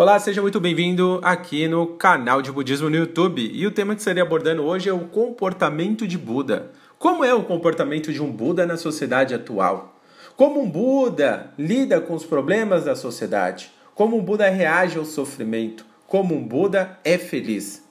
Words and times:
Olá, 0.00 0.18
seja 0.18 0.40
muito 0.40 0.58
bem-vindo 0.58 1.20
aqui 1.22 1.68
no 1.68 1.86
canal 1.86 2.40
de 2.40 2.50
Budismo 2.50 2.88
no 2.88 2.96
YouTube. 2.96 3.50
E 3.52 3.66
o 3.66 3.70
tema 3.70 3.94
que 3.94 4.00
estarei 4.00 4.22
abordando 4.22 4.62
hoje 4.62 4.88
é 4.88 4.92
o 4.94 5.00
comportamento 5.00 6.08
de 6.08 6.16
Buda. 6.16 6.70
Como 6.98 7.22
é 7.22 7.34
o 7.34 7.44
comportamento 7.44 8.10
de 8.10 8.22
um 8.22 8.32
Buda 8.32 8.64
na 8.64 8.78
sociedade 8.78 9.34
atual? 9.34 10.00
Como 10.38 10.58
um 10.62 10.70
Buda 10.70 11.52
lida 11.58 12.00
com 12.00 12.14
os 12.14 12.24
problemas 12.24 12.86
da 12.86 12.96
sociedade? 12.96 13.70
Como 13.94 14.16
um 14.16 14.24
Buda 14.24 14.48
reage 14.48 14.96
ao 14.96 15.04
sofrimento? 15.04 15.84
Como 16.06 16.34
um 16.34 16.48
Buda 16.48 16.98
é 17.04 17.18
feliz? 17.18 17.86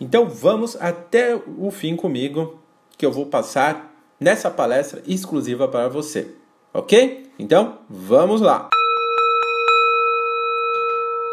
Então 0.00 0.28
vamos 0.28 0.76
até 0.80 1.34
o 1.34 1.72
fim 1.72 1.96
comigo, 1.96 2.62
que 2.96 3.04
eu 3.04 3.10
vou 3.10 3.26
passar 3.26 3.92
nessa 4.20 4.48
palestra 4.48 5.02
exclusiva 5.04 5.66
para 5.66 5.88
você. 5.88 6.36
Ok? 6.72 7.28
Então 7.36 7.80
vamos 7.90 8.40
lá! 8.40 8.75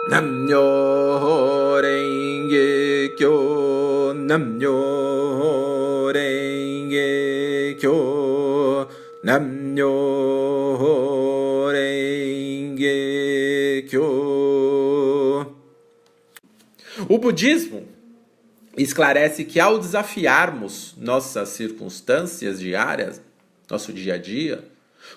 Namyo 0.09 1.79
Renge 1.81 3.15
Kyo 3.15 4.13
Namyo 4.13 6.11
Renge 6.11 7.77
Kyo 7.79 8.89
Namyo 9.23 9.95
Renge 11.71 13.87
Kyo 13.89 15.47
O 17.07 17.17
budismo 17.17 17.87
esclarece 18.77 19.45
que 19.45 19.57
ao 19.57 19.79
desafiarmos 19.79 20.95
nossas 20.97 21.47
circunstâncias 21.49 22.59
diárias, 22.59 23.21
nosso 23.69 23.93
dia 23.93 24.15
a 24.15 24.17
dia, 24.17 24.67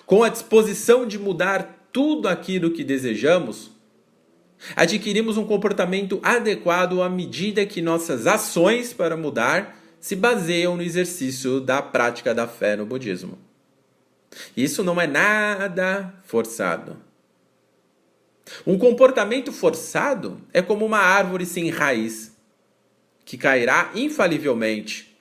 com 0.05 0.23
a 0.23 0.29
disposição 0.29 1.05
de 1.05 1.19
mudar 1.19 1.89
tudo 1.91 2.29
aquilo 2.29 2.71
que 2.71 2.85
desejamos, 2.85 3.75
Adquirimos 4.75 5.37
um 5.37 5.45
comportamento 5.45 6.19
adequado 6.23 7.01
à 7.01 7.09
medida 7.09 7.65
que 7.65 7.81
nossas 7.81 8.25
ações 8.25 8.93
para 8.93 9.15
mudar 9.15 9.77
se 9.99 10.15
baseiam 10.15 10.75
no 10.75 10.81
exercício 10.81 11.59
da 11.59 11.81
prática 11.81 12.33
da 12.33 12.47
fé 12.47 12.75
no 12.75 12.85
budismo. 12.85 13.37
Isso 14.55 14.83
não 14.83 14.99
é 14.99 15.07
nada 15.07 16.13
forçado. 16.23 16.97
Um 18.65 18.77
comportamento 18.77 19.51
forçado 19.51 20.39
é 20.53 20.61
como 20.61 20.85
uma 20.85 20.99
árvore 20.99 21.45
sem 21.45 21.69
raiz, 21.69 22.35
que 23.25 23.37
cairá 23.37 23.91
infalivelmente 23.93 25.17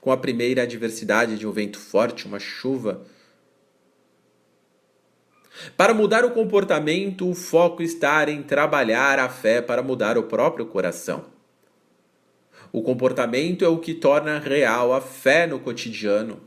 com 0.00 0.12
a 0.12 0.16
primeira 0.16 0.62
adversidade 0.62 1.38
de 1.38 1.46
um 1.46 1.50
vento 1.50 1.78
forte, 1.78 2.26
uma 2.26 2.38
chuva 2.38 3.06
para 5.76 5.94
mudar 5.94 6.24
o 6.24 6.30
comportamento, 6.30 7.28
o 7.28 7.34
foco 7.34 7.82
está 7.82 8.28
em 8.30 8.42
trabalhar 8.42 9.18
a 9.18 9.28
fé 9.28 9.62
para 9.62 9.82
mudar 9.82 10.18
o 10.18 10.24
próprio 10.24 10.66
coração. 10.66 11.26
O 12.72 12.82
comportamento 12.82 13.64
é 13.64 13.68
o 13.68 13.78
que 13.78 13.94
torna 13.94 14.38
real 14.38 14.92
a 14.92 15.00
fé 15.00 15.46
no 15.46 15.60
cotidiano. 15.60 16.40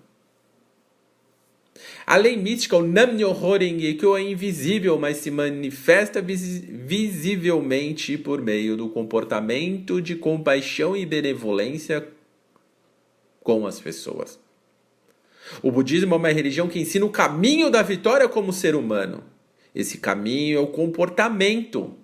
A 2.05 2.17
lei 2.17 2.35
mística, 2.35 2.75
o 2.75 2.85
Nam-myoho 2.85 3.57
Renge-kyo, 3.57 4.17
é 4.17 4.21
invisível, 4.21 4.97
mas 4.97 5.17
se 5.17 5.31
manifesta 5.31 6.21
vis 6.21 6.59
visivelmente 6.65 8.17
por 8.17 8.41
meio 8.41 8.75
do 8.75 8.89
comportamento 8.89 10.01
de 10.01 10.15
compaixão 10.15 10.97
e 10.97 11.05
benevolência 11.05 12.07
com 13.41 13.67
as 13.67 13.79
pessoas. 13.79 14.39
O 15.61 15.71
budismo 15.71 16.13
é 16.13 16.17
uma 16.17 16.31
religião 16.31 16.67
que 16.67 16.79
ensina 16.79 17.05
o 17.05 17.09
caminho 17.09 17.69
da 17.69 17.81
vitória 17.81 18.27
como 18.27 18.53
ser 18.53 18.75
humano. 18.75 19.23
Esse 19.73 19.97
caminho 19.97 20.57
é 20.57 20.61
o 20.61 20.67
comportamento 20.67 21.95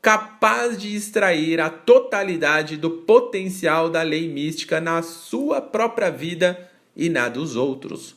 capaz 0.00 0.78
de 0.78 0.94
extrair 0.94 1.60
a 1.60 1.68
totalidade 1.68 2.76
do 2.76 2.90
potencial 2.90 3.90
da 3.90 4.02
lei 4.02 4.28
mística 4.28 4.80
na 4.80 5.02
sua 5.02 5.60
própria 5.60 6.10
vida 6.10 6.70
e 6.94 7.08
na 7.08 7.28
dos 7.28 7.56
outros. 7.56 8.14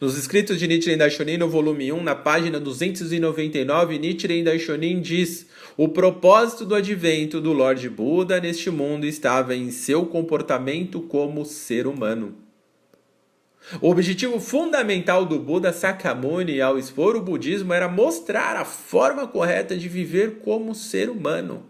Nos 0.00 0.16
escritos 0.16 0.58
de 0.58 0.66
Nichiren 0.66 0.98
Daishonin, 0.98 1.36
no 1.36 1.48
volume 1.48 1.92
1, 1.92 2.02
na 2.02 2.14
página 2.14 2.58
299, 2.58 3.98
Nichiren 3.98 4.44
Daishonin 4.44 5.00
diz: 5.00 5.46
O 5.76 5.88
propósito 5.88 6.64
do 6.64 6.74
advento 6.74 7.40
do 7.40 7.52
Lorde 7.52 7.88
Buda 7.88 8.40
neste 8.40 8.70
mundo 8.70 9.06
estava 9.06 9.54
em 9.54 9.70
seu 9.70 10.06
comportamento 10.06 11.00
como 11.02 11.44
ser 11.44 11.86
humano. 11.86 12.34
O 13.80 13.90
objetivo 13.90 14.40
fundamental 14.40 15.24
do 15.24 15.38
Buda 15.38 15.72
Sakyamuni 15.72 16.60
ao 16.60 16.78
expor 16.78 17.14
o 17.14 17.20
budismo 17.20 17.72
era 17.72 17.88
mostrar 17.88 18.56
a 18.56 18.64
forma 18.64 19.28
correta 19.28 19.76
de 19.76 19.88
viver 19.88 20.40
como 20.40 20.74
ser 20.74 21.08
humano. 21.10 21.69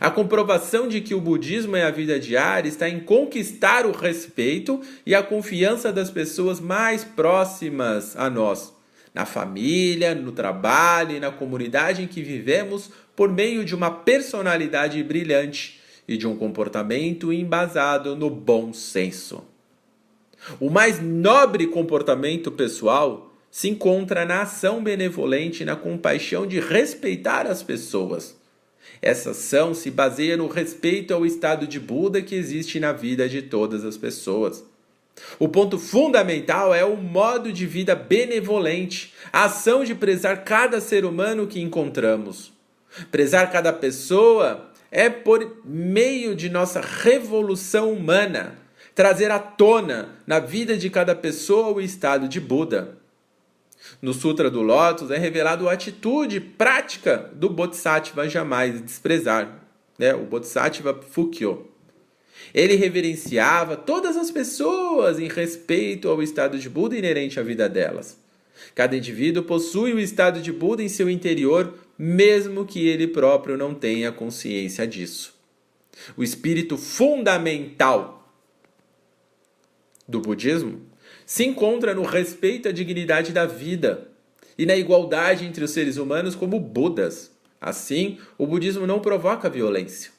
A 0.00 0.10
comprovação 0.10 0.88
de 0.88 1.00
que 1.00 1.14
o 1.14 1.20
budismo 1.20 1.76
é 1.76 1.82
a 1.82 1.90
vida 1.90 2.18
diária 2.18 2.68
está 2.68 2.88
em 2.88 3.00
conquistar 3.00 3.84
o 3.84 3.92
respeito 3.92 4.80
e 5.04 5.14
a 5.14 5.22
confiança 5.22 5.92
das 5.92 6.10
pessoas 6.10 6.58
mais 6.58 7.04
próximas 7.04 8.16
a 8.16 8.30
nós, 8.30 8.72
na 9.12 9.26
família, 9.26 10.14
no 10.14 10.32
trabalho 10.32 11.16
e 11.16 11.20
na 11.20 11.30
comunidade 11.30 12.02
em 12.02 12.06
que 12.06 12.22
vivemos, 12.22 12.90
por 13.14 13.30
meio 13.30 13.64
de 13.64 13.74
uma 13.74 13.90
personalidade 13.90 15.02
brilhante 15.02 15.80
e 16.08 16.16
de 16.16 16.26
um 16.26 16.36
comportamento 16.36 17.32
embasado 17.32 18.16
no 18.16 18.30
bom 18.30 18.72
senso. 18.72 19.44
O 20.58 20.70
mais 20.70 21.00
nobre 21.00 21.66
comportamento 21.66 22.50
pessoal 22.50 23.34
se 23.50 23.68
encontra 23.68 24.24
na 24.24 24.42
ação 24.42 24.82
benevolente 24.82 25.62
e 25.62 25.66
na 25.66 25.76
compaixão 25.76 26.46
de 26.46 26.58
respeitar 26.58 27.46
as 27.46 27.62
pessoas 27.62 28.36
essa 29.00 29.32
ação 29.32 29.74
se 29.74 29.90
baseia 29.90 30.36
no 30.36 30.48
respeito 30.48 31.12
ao 31.12 31.26
estado 31.26 31.66
de 31.66 31.78
Buda 31.78 32.22
que 32.22 32.34
existe 32.34 32.80
na 32.80 32.92
vida 32.92 33.28
de 33.28 33.42
todas 33.42 33.84
as 33.84 33.96
pessoas. 33.96 34.64
O 35.38 35.48
ponto 35.48 35.78
fundamental 35.78 36.74
é 36.74 36.84
o 36.84 36.96
modo 36.96 37.52
de 37.52 37.66
vida 37.66 37.94
benevolente, 37.94 39.14
a 39.32 39.44
ação 39.44 39.84
de 39.84 39.94
prezar 39.94 40.44
cada 40.44 40.80
ser 40.80 41.04
humano 41.04 41.46
que 41.46 41.60
encontramos. 41.60 42.52
Prezar 43.10 43.50
cada 43.50 43.72
pessoa 43.72 44.70
é 44.90 45.10
por 45.10 45.58
meio 45.64 46.34
de 46.34 46.48
nossa 46.48 46.80
revolução 46.80 47.92
humana, 47.92 48.58
trazer 48.94 49.30
à 49.30 49.38
tona 49.38 50.16
na 50.26 50.38
vida 50.38 50.76
de 50.76 50.88
cada 50.88 51.14
pessoa 51.14 51.72
o 51.72 51.80
estado 51.80 52.28
de 52.28 52.40
Buda. 52.40 52.96
No 54.04 54.12
Sutra 54.12 54.50
do 54.50 54.60
Lótus 54.60 55.10
é 55.10 55.16
revelado 55.16 55.66
a 55.66 55.72
atitude 55.72 56.38
prática 56.38 57.30
do 57.32 57.48
Bodhisattva 57.48 58.28
jamais 58.28 58.78
desprezar, 58.82 59.66
né? 59.98 60.14
o 60.14 60.26
Bodhisattva 60.26 61.00
Fukyo. 61.08 61.70
Ele 62.52 62.74
reverenciava 62.74 63.78
todas 63.78 64.18
as 64.18 64.30
pessoas 64.30 65.18
em 65.18 65.26
respeito 65.26 66.06
ao 66.10 66.22
estado 66.22 66.58
de 66.58 66.68
Buda 66.68 66.98
inerente 66.98 67.40
à 67.40 67.42
vida 67.42 67.66
delas. 67.66 68.20
Cada 68.74 68.94
indivíduo 68.94 69.42
possui 69.42 69.94
o 69.94 69.98
estado 69.98 70.42
de 70.42 70.52
Buda 70.52 70.82
em 70.82 70.88
seu 70.90 71.08
interior, 71.08 71.72
mesmo 71.96 72.66
que 72.66 72.86
ele 72.86 73.08
próprio 73.08 73.56
não 73.56 73.72
tenha 73.72 74.12
consciência 74.12 74.86
disso. 74.86 75.34
O 76.14 76.22
espírito 76.22 76.76
fundamental 76.76 78.30
do 80.06 80.20
budismo 80.20 80.92
se 81.34 81.44
encontra 81.44 81.92
no 81.92 82.04
respeito 82.04 82.68
à 82.68 82.70
dignidade 82.70 83.32
da 83.32 83.44
vida 83.44 84.06
e 84.56 84.64
na 84.64 84.76
igualdade 84.76 85.44
entre 85.44 85.64
os 85.64 85.72
seres 85.72 85.96
humanos 85.96 86.36
como 86.36 86.60
Budas. 86.60 87.32
Assim, 87.60 88.18
o 88.38 88.46
budismo 88.46 88.86
não 88.86 89.00
provoca 89.00 89.50
violência. 89.50 90.12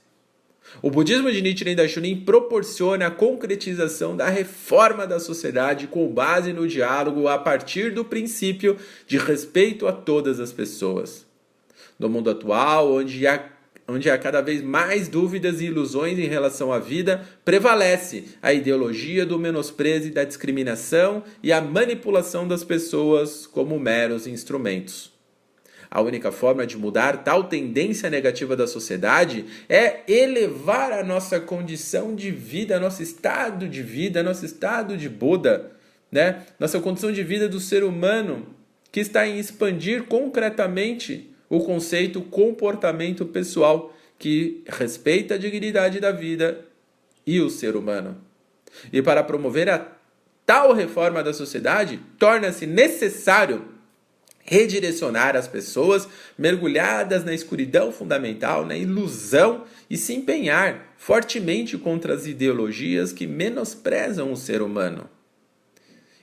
O 0.81 0.91
budismo 0.91 1.31
de 1.31 1.41
Nichiren 1.41 1.73
Daishonin 1.73 2.25
proporciona 2.25 3.07
a 3.07 3.11
concretização 3.11 4.17
da 4.17 4.27
reforma 4.27 5.07
da 5.07 5.17
sociedade 5.17 5.87
com 5.87 6.13
base 6.13 6.51
no 6.51 6.67
diálogo 6.67 7.29
a 7.29 7.39
partir 7.39 7.93
do 7.93 8.03
princípio 8.03 8.75
de 9.07 9.17
respeito 9.17 9.87
a 9.87 9.93
todas 9.93 10.41
as 10.41 10.51
pessoas. 10.51 11.25
No 11.97 12.09
mundo 12.09 12.29
atual, 12.29 12.91
onde 12.91 13.25
há 13.25 13.39
onde 13.87 14.09
há 14.09 14.17
cada 14.17 14.41
vez 14.41 14.61
mais 14.61 15.07
dúvidas 15.07 15.61
e 15.61 15.65
ilusões 15.65 16.17
em 16.17 16.27
relação 16.27 16.73
à 16.73 16.79
vida, 16.79 17.23
prevalece 17.43 18.25
a 18.41 18.51
ideologia 18.51 19.25
do 19.25 19.37
menosprezo 19.37 20.07
e 20.07 20.11
da 20.11 20.23
discriminação 20.23 21.23
e 21.43 21.53
a 21.53 21.61
manipulação 21.61 22.47
das 22.47 22.63
pessoas 22.63 23.45
como 23.45 23.79
meros 23.79 24.25
instrumentos. 24.25 25.13
A 25.89 26.01
única 26.01 26.31
forma 26.31 26.65
de 26.65 26.77
mudar 26.77 27.23
tal 27.23 27.45
tendência 27.45 28.09
negativa 28.09 28.55
da 28.55 28.67
sociedade 28.67 29.45
é 29.69 30.01
elevar 30.11 30.91
a 30.91 31.03
nossa 31.03 31.39
condição 31.39 32.15
de 32.15 32.31
vida, 32.31 32.79
nosso 32.79 33.03
estado 33.03 33.69
de 33.69 33.83
vida, 33.83 34.23
nosso 34.23 34.45
estado 34.45 34.97
de 34.97 35.07
Buda, 35.07 35.71
né? 36.11 36.43
nossa 36.59 36.79
condição 36.79 37.11
de 37.11 37.23
vida 37.23 37.47
do 37.47 37.59
ser 37.59 37.83
humano, 37.83 38.47
que 38.91 38.99
está 38.99 39.27
em 39.27 39.37
expandir 39.37 40.03
concretamente 40.03 41.34
o 41.55 41.63
conceito 41.63 42.21
comportamento 42.21 43.25
pessoal, 43.25 43.95
que 44.17 44.63
respeita 44.67 45.35
a 45.35 45.37
dignidade 45.37 45.99
da 45.99 46.11
vida 46.11 46.65
e 47.25 47.39
o 47.39 47.49
ser 47.49 47.75
humano. 47.75 48.17
E 48.91 49.01
para 49.01 49.23
promover 49.23 49.69
a 49.69 49.87
tal 50.45 50.73
reforma 50.73 51.23
da 51.23 51.33
sociedade, 51.33 51.99
torna-se 52.19 52.65
necessário 52.65 53.65
redirecionar 54.43 55.35
as 55.35 55.47
pessoas 55.47 56.07
mergulhadas 56.37 57.23
na 57.23 57.33
escuridão 57.33 57.91
fundamental, 57.91 58.65
na 58.65 58.77
ilusão 58.77 59.63
e 59.89 59.97
se 59.97 60.13
empenhar 60.13 60.93
fortemente 60.97 61.77
contra 61.77 62.13
as 62.13 62.27
ideologias 62.27 63.11
que 63.11 63.25
menosprezam 63.25 64.31
o 64.31 64.37
ser 64.37 64.61
humano. 64.61 65.09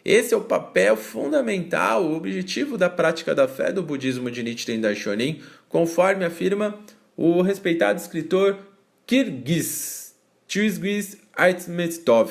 Esse 0.04 0.34
é 0.34 0.36
o 0.36 0.42
papel 0.42 0.96
fundamental, 0.96 2.04
o 2.04 2.16
objetivo 2.16 2.76
da 2.76 2.90
prática 2.90 3.34
da 3.34 3.46
fé 3.46 3.70
do 3.70 3.82
budismo 3.82 4.30
de 4.30 4.42
Nichiren 4.42 4.80
Daishonin, 4.80 5.40
conforme 5.68 6.24
afirma 6.24 6.78
o 7.16 7.40
respeitado 7.40 8.00
escritor 8.00 8.58
Kirgis 9.06 10.14
Tizgis 10.48 11.18
Aitmetov 11.36 12.30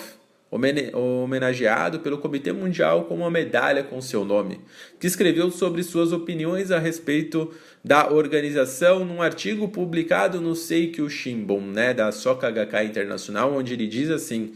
homenageado 0.94 2.02
pelo 2.02 2.18
Comitê 2.18 2.52
Mundial 2.52 3.06
com 3.06 3.16
uma 3.16 3.32
medalha 3.32 3.84
com 3.84 4.02
seu 4.02 4.26
nome, 4.26 4.60
que 5.00 5.08
escreveu 5.08 5.50
sobre 5.50 5.82
suas 5.82 6.12
opiniões 6.12 6.72
a 6.72 6.78
respeito 6.78 7.54
da 7.84 8.12
organização 8.12 9.06
num 9.06 9.22
artigo 9.22 9.70
publicado 9.70 10.42
no 10.42 10.54
Seikyo 10.54 11.10
Shimbun, 11.10 11.62
né, 11.68 11.94
da 11.94 12.12
Soka 12.12 12.52
Gakkai 12.52 12.86
Internacional, 12.86 13.54
onde 13.56 13.74
ele 13.74 13.88
diz 13.88 14.10
assim: 14.10 14.54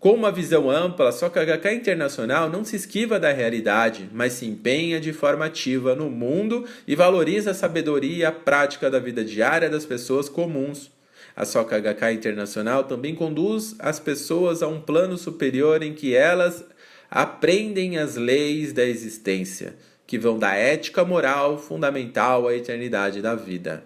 com 0.00 0.14
uma 0.14 0.32
visão 0.32 0.70
ampla, 0.70 1.10
a 1.10 1.12
Soka 1.12 1.44
Gakkai 1.44 1.74
Internacional 1.74 2.48
não 2.48 2.64
se 2.64 2.74
esquiva 2.74 3.20
da 3.20 3.30
realidade, 3.30 4.08
mas 4.10 4.32
se 4.32 4.46
empenha 4.46 4.98
de 4.98 5.12
forma 5.12 5.44
ativa 5.44 5.94
no 5.94 6.08
mundo 6.08 6.66
e 6.88 6.96
valoriza 6.96 7.50
a 7.50 7.54
sabedoria 7.54 8.16
e 8.16 8.24
a 8.24 8.32
prática 8.32 8.90
da 8.90 8.98
vida 8.98 9.22
diária 9.22 9.68
das 9.68 9.84
pessoas 9.84 10.26
comuns. 10.26 10.90
A 11.36 11.44
Soka 11.44 11.78
Gakkai 11.78 12.14
Internacional 12.14 12.84
também 12.84 13.14
conduz 13.14 13.76
as 13.78 14.00
pessoas 14.00 14.62
a 14.62 14.68
um 14.68 14.80
plano 14.80 15.18
superior 15.18 15.82
em 15.82 15.92
que 15.92 16.14
elas 16.14 16.64
aprendem 17.10 17.98
as 17.98 18.16
leis 18.16 18.72
da 18.72 18.86
existência, 18.86 19.76
que 20.06 20.18
vão 20.18 20.38
da 20.38 20.54
ética 20.54 21.04
moral 21.04 21.58
fundamental 21.58 22.48
à 22.48 22.56
eternidade 22.56 23.20
da 23.20 23.34
vida. 23.34 23.84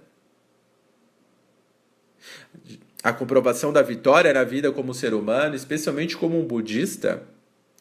A 3.04 3.12
comprovação 3.12 3.70
da 3.70 3.82
vitória 3.82 4.32
na 4.32 4.44
vida 4.44 4.72
como 4.72 4.94
ser 4.94 5.12
humano, 5.12 5.54
especialmente 5.54 6.16
como 6.16 6.40
um 6.40 6.46
budista, 6.46 7.22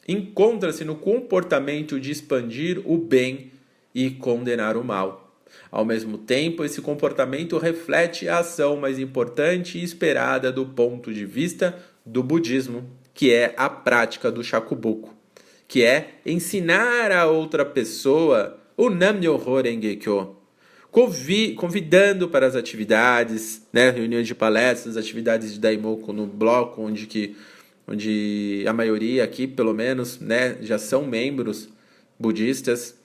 encontra-se 0.05 0.83
no 0.83 0.97
comportamento 0.97 1.97
de 1.97 2.11
expandir 2.11 2.81
o 2.83 2.97
bem 2.97 3.53
e 3.95 4.09
condenar 4.09 4.75
o 4.75 4.83
mal. 4.83 5.41
Ao 5.71 5.85
mesmo 5.85 6.17
tempo, 6.17 6.65
esse 6.65 6.81
comportamento 6.81 7.57
reflete 7.57 8.27
a 8.27 8.39
ação 8.39 8.75
mais 8.75 8.99
importante 8.99 9.77
e 9.77 9.83
esperada 9.83 10.51
do 10.51 10.65
ponto 10.65 11.13
de 11.13 11.25
vista 11.25 11.73
do 12.05 12.21
budismo, 12.21 12.83
que 13.13 13.31
é 13.31 13.53
a 13.55 13.69
prática 13.69 14.29
do 14.29 14.43
shakubuku, 14.43 15.13
que 15.69 15.85
é 15.85 16.15
ensinar 16.25 17.13
a 17.13 17.27
outra 17.27 17.63
pessoa 17.63 18.59
o 18.75 18.89
Nam-myoho 18.89 19.61
Renge-kyo, 19.61 20.35
convidando 21.57 22.29
para 22.29 22.45
as 22.45 22.55
atividades, 22.55 23.63
né, 23.73 23.89
reuniões 23.89 24.27
de 24.27 24.35
palestras, 24.35 24.95
atividades 24.95 25.51
de 25.51 25.59
Daimoku 25.59 26.13
no 26.13 26.27
bloco, 26.27 26.83
onde, 26.83 27.07
que, 27.07 27.35
onde 27.87 28.63
a 28.67 28.73
maioria 28.73 29.23
aqui, 29.23 29.47
pelo 29.47 29.73
menos, 29.73 30.19
né, 30.19 30.57
já 30.61 30.77
são 30.77 31.03
membros 31.07 31.67
budistas, 32.19 32.95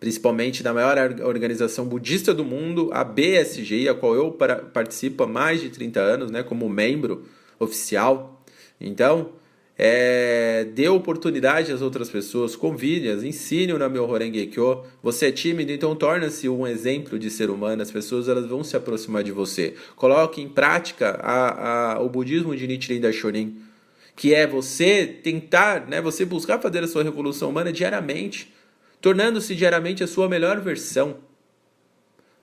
principalmente 0.00 0.64
da 0.64 0.74
maior 0.74 0.98
organização 1.22 1.86
budista 1.86 2.34
do 2.34 2.44
mundo, 2.44 2.90
a 2.92 3.04
BSG, 3.04 3.88
a 3.88 3.94
qual 3.94 4.16
eu 4.16 4.32
participo 4.72 5.22
há 5.22 5.26
mais 5.28 5.60
de 5.60 5.70
30 5.70 6.00
anos, 6.00 6.30
né, 6.32 6.42
como 6.42 6.68
membro 6.68 7.28
oficial. 7.60 8.44
Então, 8.80 9.34
é, 9.78 10.64
dê 10.74 10.88
oportunidade 10.88 11.72
às 11.72 11.80
outras 11.80 12.10
pessoas, 12.10 12.54
convide-as, 12.54 13.22
ensine 13.22 13.72
o 13.72 13.78
Namyo 13.78 14.08
Horenge 14.08 14.46
Kyo. 14.46 14.84
Você 15.02 15.26
é 15.26 15.32
tímido, 15.32 15.72
então 15.72 15.96
torna-se 15.96 16.48
um 16.48 16.66
exemplo 16.66 17.18
de 17.18 17.30
ser 17.30 17.50
humano. 17.50 17.82
As 17.82 17.90
pessoas 17.90 18.28
elas 18.28 18.46
vão 18.46 18.62
se 18.62 18.76
aproximar 18.76 19.22
de 19.22 19.32
você. 19.32 19.74
Coloque 19.96 20.40
em 20.40 20.48
prática 20.48 21.18
a, 21.22 21.94
a, 21.94 22.00
o 22.00 22.08
budismo 22.08 22.54
de 22.54 22.66
Nichiren 22.66 23.00
Daishonin, 23.00 23.56
que 24.14 24.34
é 24.34 24.46
você 24.46 25.06
tentar, 25.06 25.88
né, 25.88 26.00
você 26.00 26.24
buscar 26.24 26.58
fazer 26.60 26.84
a 26.84 26.88
sua 26.88 27.02
revolução 27.02 27.48
humana 27.48 27.72
diariamente 27.72 28.52
tornando-se 29.02 29.56
diariamente 29.56 30.04
a 30.04 30.06
sua 30.06 30.28
melhor 30.28 30.60
versão, 30.60 31.16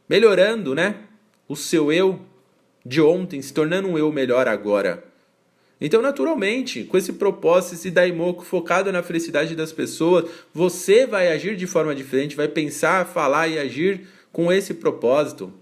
melhorando, 0.07 0.75
né? 0.75 0.97
O 1.47 1.55
seu 1.55 1.91
eu 1.91 2.19
de 2.85 3.01
ontem, 3.01 3.41
se 3.41 3.53
tornando 3.53 3.87
um 3.87 3.97
eu 3.97 4.11
melhor 4.11 4.47
agora. 4.47 5.03
Então, 5.81 6.01
naturalmente, 6.01 6.83
com 6.83 6.97
esse 6.97 7.13
propósito, 7.13 7.75
esse 7.75 7.89
daimoku 7.89 8.43
focado 8.43 8.91
na 8.91 9.01
felicidade 9.01 9.55
das 9.55 9.71
pessoas, 9.71 10.29
você 10.53 11.05
vai 11.07 11.31
agir 11.31 11.55
de 11.55 11.65
forma 11.65 11.95
diferente, 11.95 12.35
vai 12.35 12.49
pensar, 12.49 13.05
falar 13.05 13.47
e 13.47 13.57
agir 13.57 14.01
com 14.31 14.51
esse 14.51 14.73
propósito. 14.73 15.53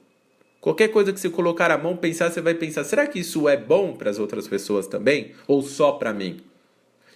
Qualquer 0.60 0.88
coisa 0.88 1.14
que 1.14 1.20
você 1.20 1.30
colocar 1.30 1.70
a 1.70 1.78
mão, 1.78 1.96
pensar, 1.96 2.32
você 2.32 2.42
vai 2.42 2.56
pensar: 2.56 2.84
será 2.84 3.06
que 3.06 3.20
isso 3.20 3.48
é 3.48 3.56
bom 3.56 3.94
para 3.94 4.10
as 4.10 4.18
outras 4.18 4.48
pessoas 4.48 4.88
também? 4.88 5.34
Ou 5.48 5.62
só 5.62 5.92
para 5.94 6.14
mim? 6.14 6.42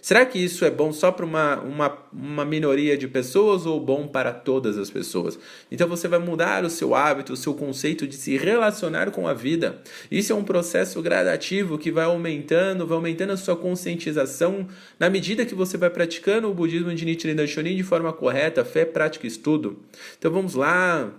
Será 0.01 0.25
que 0.25 0.39
isso 0.39 0.65
é 0.65 0.71
bom 0.71 0.91
só 0.91 1.11
para 1.11 1.23
uma, 1.23 1.59
uma, 1.61 1.97
uma 2.11 2.43
minoria 2.43 2.97
de 2.97 3.07
pessoas 3.07 3.67
ou 3.67 3.79
bom 3.79 4.07
para 4.07 4.33
todas 4.33 4.77
as 4.77 4.89
pessoas? 4.89 5.37
Então 5.71 5.87
você 5.87 6.07
vai 6.07 6.17
mudar 6.17 6.65
o 6.65 6.69
seu 6.69 6.95
hábito, 6.95 7.33
o 7.33 7.37
seu 7.37 7.53
conceito 7.53 8.07
de 8.07 8.15
se 8.15 8.35
relacionar 8.35 9.11
com 9.11 9.27
a 9.27 9.33
vida. 9.33 9.79
Isso 10.09 10.33
é 10.33 10.35
um 10.35 10.43
processo 10.43 10.99
gradativo 11.03 11.77
que 11.77 11.91
vai 11.91 12.05
aumentando, 12.05 12.87
vai 12.87 12.95
aumentando 12.95 13.33
a 13.33 13.37
sua 13.37 13.55
conscientização 13.55 14.67
na 14.99 15.07
medida 15.07 15.45
que 15.45 15.53
você 15.53 15.77
vai 15.77 15.91
praticando 15.91 16.49
o 16.49 16.53
budismo 16.53 16.93
de 16.95 17.05
Nichiren 17.05 17.35
Daishonin 17.35 17.75
de 17.75 17.83
forma 17.83 18.11
correta, 18.11 18.65
fé, 18.65 18.85
prática 18.85 19.27
e 19.27 19.29
estudo. 19.29 19.79
Então 20.17 20.31
vamos 20.31 20.55
lá, 20.55 21.11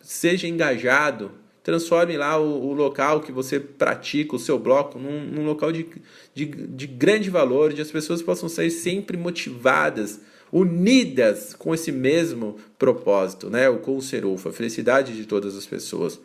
seja 0.00 0.46
engajado, 0.46 1.32
transforme 1.68 2.16
lá 2.16 2.40
o, 2.40 2.70
o, 2.70 2.72
local 2.72 3.20
que 3.20 3.30
você 3.30 3.60
pratica, 3.60 4.34
o 4.34 4.38
seu 4.38 4.58
bloco, 4.58 4.98
num, 4.98 5.26
num 5.26 5.44
local 5.44 5.70
de, 5.70 5.86
de, 6.34 6.46
de, 6.46 6.86
grande 6.86 7.28
valor, 7.28 7.72
onde 7.72 7.82
as 7.82 7.90
pessoas 7.90 8.22
possam 8.22 8.48
sair 8.48 8.70
sempre 8.70 9.18
motivadas, 9.18 10.18
unidas 10.50 11.52
com 11.52 11.74
esse 11.74 11.92
mesmo 11.92 12.56
propósito, 12.78 13.50
né? 13.50 13.68
o 13.68 13.80
com 13.80 13.98
o 13.98 14.00
Serufa, 14.00 14.48
a 14.48 14.52
felicidade 14.52 15.14
de 15.14 15.26
todas 15.26 15.54
as 15.58 15.66
pessoas. 15.66 16.18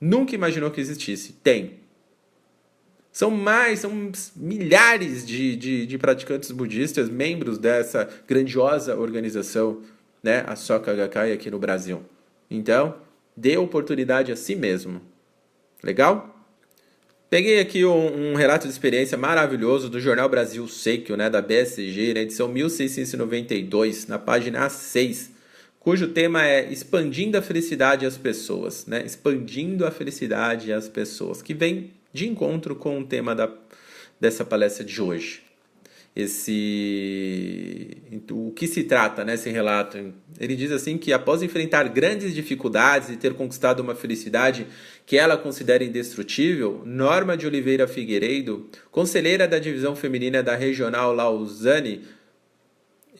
Nunca 0.00 0.34
imaginou 0.34 0.70
que 0.70 0.80
existisse. 0.80 1.32
Tem. 1.32 1.85
São 3.16 3.30
mais, 3.30 3.78
são 3.78 4.12
milhares 4.36 5.26
de, 5.26 5.56
de, 5.56 5.86
de 5.86 5.96
praticantes 5.96 6.50
budistas, 6.50 7.08
membros 7.08 7.56
dessa 7.56 8.06
grandiosa 8.28 8.94
organização, 8.94 9.80
né, 10.22 10.44
a 10.46 10.54
Soka 10.54 10.94
Gakkai 10.94 11.32
aqui 11.32 11.50
no 11.50 11.58
Brasil. 11.58 12.02
Então, 12.50 12.94
dê 13.34 13.56
oportunidade 13.56 14.30
a 14.30 14.36
si 14.36 14.54
mesmo. 14.54 15.00
Legal? 15.82 16.38
Peguei 17.30 17.58
aqui 17.58 17.86
um, 17.86 18.32
um, 18.32 18.34
relato 18.34 18.66
de 18.66 18.72
experiência 18.74 19.16
maravilhoso 19.16 19.88
do 19.88 19.98
Jornal 19.98 20.28
Brasil 20.28 20.68
Seikyo, 20.68 21.16
né, 21.16 21.30
da 21.30 21.40
BSG, 21.40 22.12
na 22.12 22.20
edição 22.20 22.48
1692, 22.48 24.08
na 24.08 24.18
página 24.18 24.68
6, 24.68 25.30
cujo 25.80 26.08
tema 26.08 26.46
é 26.46 26.70
Expandindo 26.70 27.38
a 27.38 27.40
Felicidade 27.40 28.04
às 28.04 28.18
Pessoas, 28.18 28.84
né? 28.84 29.02
Expandindo 29.06 29.86
a 29.86 29.90
Felicidade 29.90 30.70
às 30.70 30.86
Pessoas, 30.86 31.40
que 31.40 31.54
vem 31.54 31.96
de 32.16 32.28
encontro 32.28 32.74
com 32.74 32.98
o 33.00 33.06
tema 33.06 33.34
da, 33.34 33.48
dessa 34.20 34.44
palestra 34.44 34.84
de 34.84 35.00
hoje 35.00 35.46
esse 36.16 37.98
o 38.30 38.50
que 38.52 38.66
se 38.66 38.84
trata 38.84 39.22
nesse 39.22 39.50
relato. 39.50 40.14
Ele 40.40 40.56
diz 40.56 40.72
assim 40.72 40.96
que 40.96 41.12
após 41.12 41.42
enfrentar 41.42 41.86
grandes 41.90 42.34
dificuldades 42.34 43.10
e 43.10 43.16
ter 43.16 43.34
conquistado 43.34 43.80
uma 43.80 43.94
felicidade 43.94 44.66
que 45.04 45.18
ela 45.18 45.36
considera 45.36 45.84
indestrutível, 45.84 46.82
Norma 46.86 47.36
de 47.36 47.46
Oliveira 47.46 47.86
Figueiredo, 47.86 48.66
conselheira 48.90 49.46
da 49.46 49.58
divisão 49.58 49.94
feminina 49.94 50.42
da 50.42 50.56
regional 50.56 51.12
Lausanne, 51.12 52.02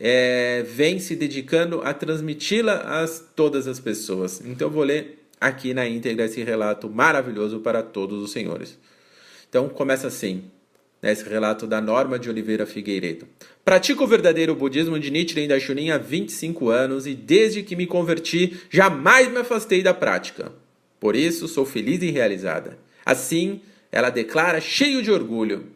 é, 0.01 0.63
vem 0.63 0.99
se 0.99 1.15
dedicando 1.15 1.83
a 1.83 1.93
transmiti-la 1.93 3.03
a 3.03 3.07
todas 3.35 3.67
as 3.67 3.79
pessoas. 3.79 4.41
Então 4.43 4.71
vou 4.71 4.83
ler 4.83 5.26
aqui 5.41 5.75
na 5.75 5.87
íntegra 5.87 6.25
esse 6.25 6.43
relato 6.43 6.89
maravilhoso 6.89 7.61
para 7.61 7.83
todos 7.83 8.23
os 8.23 8.33
senhores. 8.33 8.79
Então 9.49 9.69
começa 9.69 10.07
assim 10.07 10.45
nesse 11.03 11.29
relato 11.29 11.67
da 11.67 11.81
Norma 11.81 12.19
de 12.19 12.29
Oliveira 12.29 12.67
Figueiredo. 12.67 13.27
Pratico 13.65 14.05
o 14.05 14.07
verdadeiro 14.07 14.55
budismo 14.55 14.99
de 14.99 15.11
Nichiren 15.11 15.49
Daishonin 15.49 15.91
há 15.91 15.99
25 15.99 16.69
anos 16.69 17.07
e 17.07 17.15
desde 17.15 17.63
que 17.63 17.77
me 17.77 17.87
converti 17.87 18.61
jamais 18.71 19.31
me 19.31 19.39
afastei 19.39 19.83
da 19.83 19.95
prática. 19.95 20.53
Por 20.99 21.15
isso 21.15 21.47
sou 21.47 21.67
feliz 21.67 22.03
e 22.03 22.11
realizada. 22.11 22.79
Assim, 23.05 23.61
ela 23.93 24.11
declara 24.11 24.61
cheio 24.61 25.03
de 25.03 25.11
orgulho. 25.11 25.67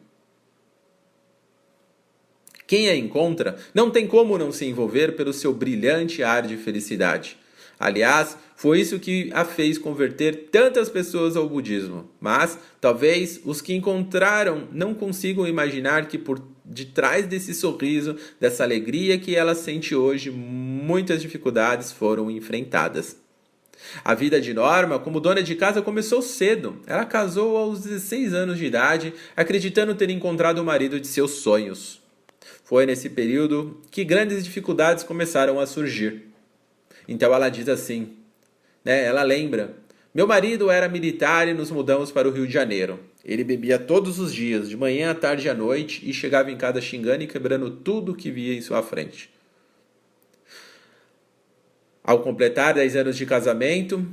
Quem 2.66 2.88
a 2.88 2.96
encontra 2.96 3.56
não 3.74 3.90
tem 3.90 4.06
como 4.06 4.38
não 4.38 4.52
se 4.52 4.64
envolver 4.64 5.16
pelo 5.16 5.32
seu 5.32 5.52
brilhante 5.52 6.22
ar 6.22 6.46
de 6.46 6.56
felicidade. 6.56 7.36
Aliás, 7.80 8.36
foi 8.54 8.78
isso 8.78 8.98
que 8.98 9.30
a 9.32 9.42
fez 9.42 9.78
converter 9.78 10.48
tantas 10.52 10.90
pessoas 10.90 11.34
ao 11.34 11.48
budismo. 11.48 12.10
Mas 12.20 12.58
talvez 12.78 13.40
os 13.42 13.62
que 13.62 13.72
encontraram 13.72 14.68
não 14.70 14.92
consigam 14.92 15.46
imaginar 15.46 16.06
que 16.06 16.18
por 16.18 16.42
detrás 16.62 17.26
desse 17.26 17.54
sorriso, 17.54 18.16
dessa 18.38 18.62
alegria 18.62 19.18
que 19.18 19.34
ela 19.34 19.54
sente 19.54 19.94
hoje, 19.94 20.30
muitas 20.30 21.22
dificuldades 21.22 21.90
foram 21.90 22.30
enfrentadas. 22.30 23.16
A 24.04 24.14
vida 24.14 24.38
de 24.38 24.52
Norma, 24.52 24.98
como 24.98 25.18
dona 25.18 25.42
de 25.42 25.54
casa, 25.54 25.80
começou 25.80 26.20
cedo. 26.20 26.82
Ela 26.86 27.06
casou 27.06 27.56
aos 27.56 27.80
16 27.80 28.34
anos 28.34 28.58
de 28.58 28.66
idade, 28.66 29.14
acreditando 29.34 29.94
ter 29.94 30.10
encontrado 30.10 30.58
o 30.58 30.64
marido 30.64 31.00
de 31.00 31.06
seus 31.06 31.30
sonhos. 31.30 31.98
Foi 32.62 32.84
nesse 32.84 33.08
período 33.08 33.80
que 33.90 34.04
grandes 34.04 34.44
dificuldades 34.44 35.02
começaram 35.02 35.58
a 35.58 35.66
surgir. 35.66 36.29
Então 37.10 37.34
ela 37.34 37.48
diz 37.48 37.68
assim: 37.68 38.16
né, 38.84 39.04
ela 39.04 39.24
lembra. 39.24 39.74
Meu 40.14 40.26
marido 40.26 40.70
era 40.70 40.88
militar 40.88 41.46
e 41.46 41.54
nos 41.54 41.70
mudamos 41.70 42.10
para 42.10 42.28
o 42.28 42.32
Rio 42.32 42.46
de 42.46 42.52
Janeiro. 42.52 42.98
Ele 43.24 43.44
bebia 43.44 43.78
todos 43.78 44.18
os 44.18 44.32
dias, 44.32 44.68
de 44.68 44.76
manhã 44.76 45.10
à 45.10 45.14
tarde 45.14 45.46
e 45.46 45.50
à 45.50 45.54
noite, 45.54 46.08
e 46.08 46.12
chegava 46.12 46.50
em 46.50 46.56
casa 46.56 46.80
xingando 46.80 47.22
e 47.22 47.26
quebrando 47.26 47.70
tudo 47.70 48.14
que 48.14 48.30
via 48.30 48.54
em 48.54 48.60
sua 48.60 48.82
frente. 48.82 49.30
Ao 52.02 52.20
completar 52.20 52.74
10 52.74 52.96
anos 52.96 53.16
de 53.16 53.26
casamento, 53.26 54.04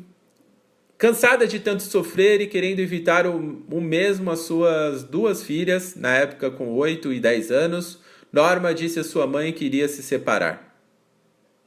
cansada 0.99 1.47
de 1.47 1.59
tanto 1.59 1.81
sofrer 1.81 2.41
e 2.41 2.47
querendo 2.47 2.79
evitar 2.79 3.25
o, 3.25 3.63
o 3.71 3.81
mesmo 3.81 4.29
às 4.29 4.39
suas 4.39 5.03
duas 5.03 5.41
filhas, 5.41 5.95
na 5.95 6.15
época 6.15 6.51
com 6.51 6.73
8 6.73 7.13
e 7.13 7.19
10 7.19 7.49
anos, 7.49 7.99
Norma 8.31 8.73
disse 8.73 8.99
à 8.99 9.03
sua 9.03 9.25
mãe 9.25 9.51
que 9.51 9.65
iria 9.65 9.87
se 9.87 10.03
separar. 10.03 10.66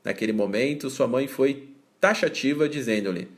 Naquele 0.04 0.32
momento, 0.32 0.90
sua 0.90 1.06
mãe 1.06 1.26
foi 1.26 1.68
taxativa, 2.00 2.68
dizendo-lhe: 2.68 3.28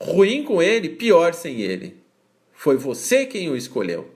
Ruim 0.00 0.42
com 0.42 0.62
ele, 0.62 0.88
pior 0.88 1.34
sem 1.34 1.60
ele. 1.60 1.96
Foi 2.52 2.76
você 2.76 3.26
quem 3.26 3.50
o 3.50 3.56
escolheu. 3.56 4.10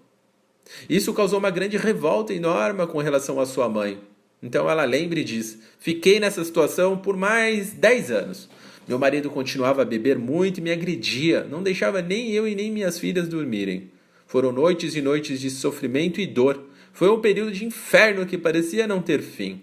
Isso 0.88 1.12
causou 1.12 1.38
uma 1.38 1.50
grande 1.50 1.76
revolta 1.76 2.32
em 2.32 2.40
Norma 2.40 2.86
com 2.86 2.98
relação 2.98 3.38
à 3.38 3.46
sua 3.46 3.68
mãe. 3.68 4.00
Então 4.42 4.68
ela 4.68 4.84
lembra 4.84 5.20
e 5.20 5.24
diz: 5.24 5.58
Fiquei 5.78 6.20
nessa 6.20 6.44
situação 6.44 6.96
por 6.96 7.16
mais 7.16 7.72
10 7.72 8.10
anos. 8.10 8.48
Meu 8.86 8.98
marido 8.98 9.30
continuava 9.30 9.82
a 9.82 9.84
beber 9.84 10.18
muito 10.18 10.58
e 10.58 10.60
me 10.60 10.70
agredia, 10.70 11.44
não 11.44 11.62
deixava 11.62 12.02
nem 12.02 12.30
eu 12.30 12.46
e 12.46 12.54
nem 12.54 12.70
minhas 12.70 12.98
filhas 12.98 13.26
dormirem. 13.26 13.90
Foram 14.26 14.52
noites 14.52 14.94
e 14.94 15.00
noites 15.00 15.40
de 15.40 15.48
sofrimento 15.48 16.20
e 16.20 16.26
dor. 16.26 16.62
Foi 16.92 17.08
um 17.08 17.20
período 17.20 17.50
de 17.50 17.64
inferno 17.64 18.26
que 18.26 18.36
parecia 18.36 18.86
não 18.86 19.00
ter 19.00 19.22
fim. 19.22 19.62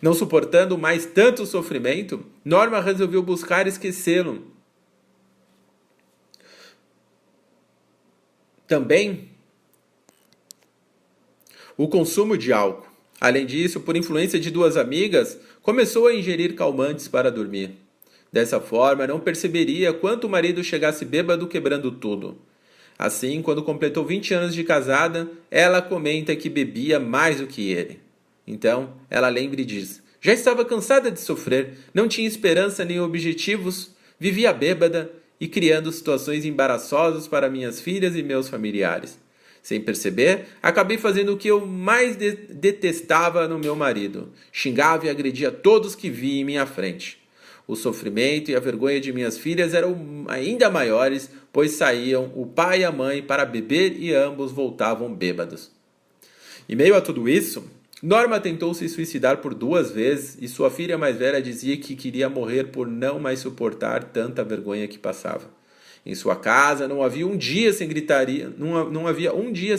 Não 0.00 0.14
suportando 0.14 0.78
mais 0.78 1.04
tanto 1.06 1.44
sofrimento, 1.44 2.24
Norma 2.44 2.80
resolveu 2.80 3.22
buscar 3.22 3.66
esquecê-lo. 3.66 4.50
Também 8.66 9.30
o 11.76 11.86
consumo 11.88 12.36
de 12.36 12.52
álcool. 12.52 12.88
Além 13.20 13.46
disso, 13.46 13.80
por 13.80 13.96
influência 13.96 14.38
de 14.38 14.50
duas 14.50 14.76
amigas, 14.76 15.38
começou 15.62 16.06
a 16.06 16.14
ingerir 16.14 16.54
calmantes 16.54 17.08
para 17.08 17.30
dormir. 17.30 17.76
Dessa 18.32 18.60
forma, 18.60 19.06
não 19.06 19.20
perceberia 19.20 19.92
quanto 19.92 20.24
o 20.24 20.30
marido 20.30 20.62
chegasse 20.62 21.04
bêbado 21.04 21.46
quebrando 21.46 21.90
tudo. 21.90 22.38
Assim, 22.98 23.42
quando 23.42 23.62
completou 23.62 24.04
20 24.04 24.34
anos 24.34 24.54
de 24.54 24.64
casada, 24.64 25.28
ela 25.50 25.80
comenta 25.80 26.34
que 26.34 26.48
bebia 26.48 26.98
mais 26.98 27.40
do 27.40 27.46
que 27.46 27.70
ele. 27.70 28.05
Então, 28.46 28.94
ela 29.10 29.28
lembra 29.28 29.60
e 29.60 29.64
diz: 29.64 30.02
Já 30.20 30.32
estava 30.32 30.64
cansada 30.64 31.10
de 31.10 31.20
sofrer, 31.20 31.78
não 31.92 32.06
tinha 32.06 32.28
esperança 32.28 32.84
nem 32.84 33.00
objetivos, 33.00 33.90
vivia 34.18 34.52
bêbada 34.52 35.10
e 35.40 35.48
criando 35.48 35.92
situações 35.92 36.44
embaraçosas 36.44 37.26
para 37.26 37.50
minhas 37.50 37.80
filhas 37.80 38.16
e 38.16 38.22
meus 38.22 38.48
familiares. 38.48 39.18
Sem 39.62 39.80
perceber, 39.80 40.46
acabei 40.62 40.96
fazendo 40.96 41.32
o 41.32 41.36
que 41.36 41.48
eu 41.48 41.66
mais 41.66 42.14
de 42.14 42.30
detestava 42.32 43.48
no 43.48 43.58
meu 43.58 43.74
marido: 43.74 44.32
xingava 44.52 45.06
e 45.06 45.10
agredia 45.10 45.50
todos 45.50 45.96
que 45.96 46.08
vi 46.08 46.38
em 46.38 46.44
minha 46.44 46.64
frente. 46.66 47.18
O 47.66 47.74
sofrimento 47.74 48.48
e 48.48 48.54
a 48.54 48.60
vergonha 48.60 49.00
de 49.00 49.12
minhas 49.12 49.36
filhas 49.36 49.74
eram 49.74 50.24
ainda 50.28 50.70
maiores, 50.70 51.28
pois 51.52 51.72
saíam 51.72 52.30
o 52.36 52.46
pai 52.46 52.82
e 52.82 52.84
a 52.84 52.92
mãe 52.92 53.20
para 53.20 53.44
beber 53.44 53.96
e 53.98 54.14
ambos 54.14 54.52
voltavam 54.52 55.12
bêbados. 55.12 55.72
Em 56.68 56.76
meio 56.76 56.94
a 56.94 57.00
tudo 57.00 57.28
isso, 57.28 57.68
Norma 58.06 58.38
tentou 58.38 58.72
se 58.72 58.88
suicidar 58.88 59.38
por 59.38 59.52
duas 59.52 59.90
vezes 59.90 60.38
e 60.40 60.46
sua 60.46 60.70
filha 60.70 60.96
mais 60.96 61.16
velha 61.16 61.42
dizia 61.42 61.76
que 61.76 61.96
queria 61.96 62.28
morrer 62.28 62.68
por 62.68 62.86
não 62.86 63.18
mais 63.18 63.40
suportar 63.40 64.04
tanta 64.04 64.44
vergonha 64.44 64.86
que 64.86 64.96
passava. 64.96 65.50
Em 66.04 66.14
sua 66.14 66.36
casa 66.36 66.86
não 66.86 67.02
havia 67.02 67.26
um 67.26 67.36
dia 67.36 67.72
sem 67.72 67.88
gritaria, 67.88 68.48
não, 68.56 68.88
não 68.88 69.08
havia 69.08 69.34
um 69.34 69.50
dia 69.50 69.76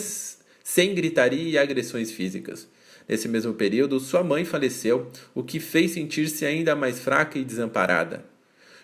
sem 0.61 0.93
gritaria 0.93 1.51
e 1.51 1.57
agressões 1.57 2.11
físicas. 2.11 2.67
Nesse 3.07 3.29
mesmo 3.29 3.53
período, 3.53 3.97
sua 3.97 4.25
mãe 4.25 4.43
faleceu, 4.43 5.09
o 5.33 5.41
que 5.41 5.57
fez 5.57 5.91
sentir-se 5.91 6.45
ainda 6.45 6.75
mais 6.75 6.99
fraca 6.99 7.39
e 7.39 7.45
desamparada. 7.45 8.25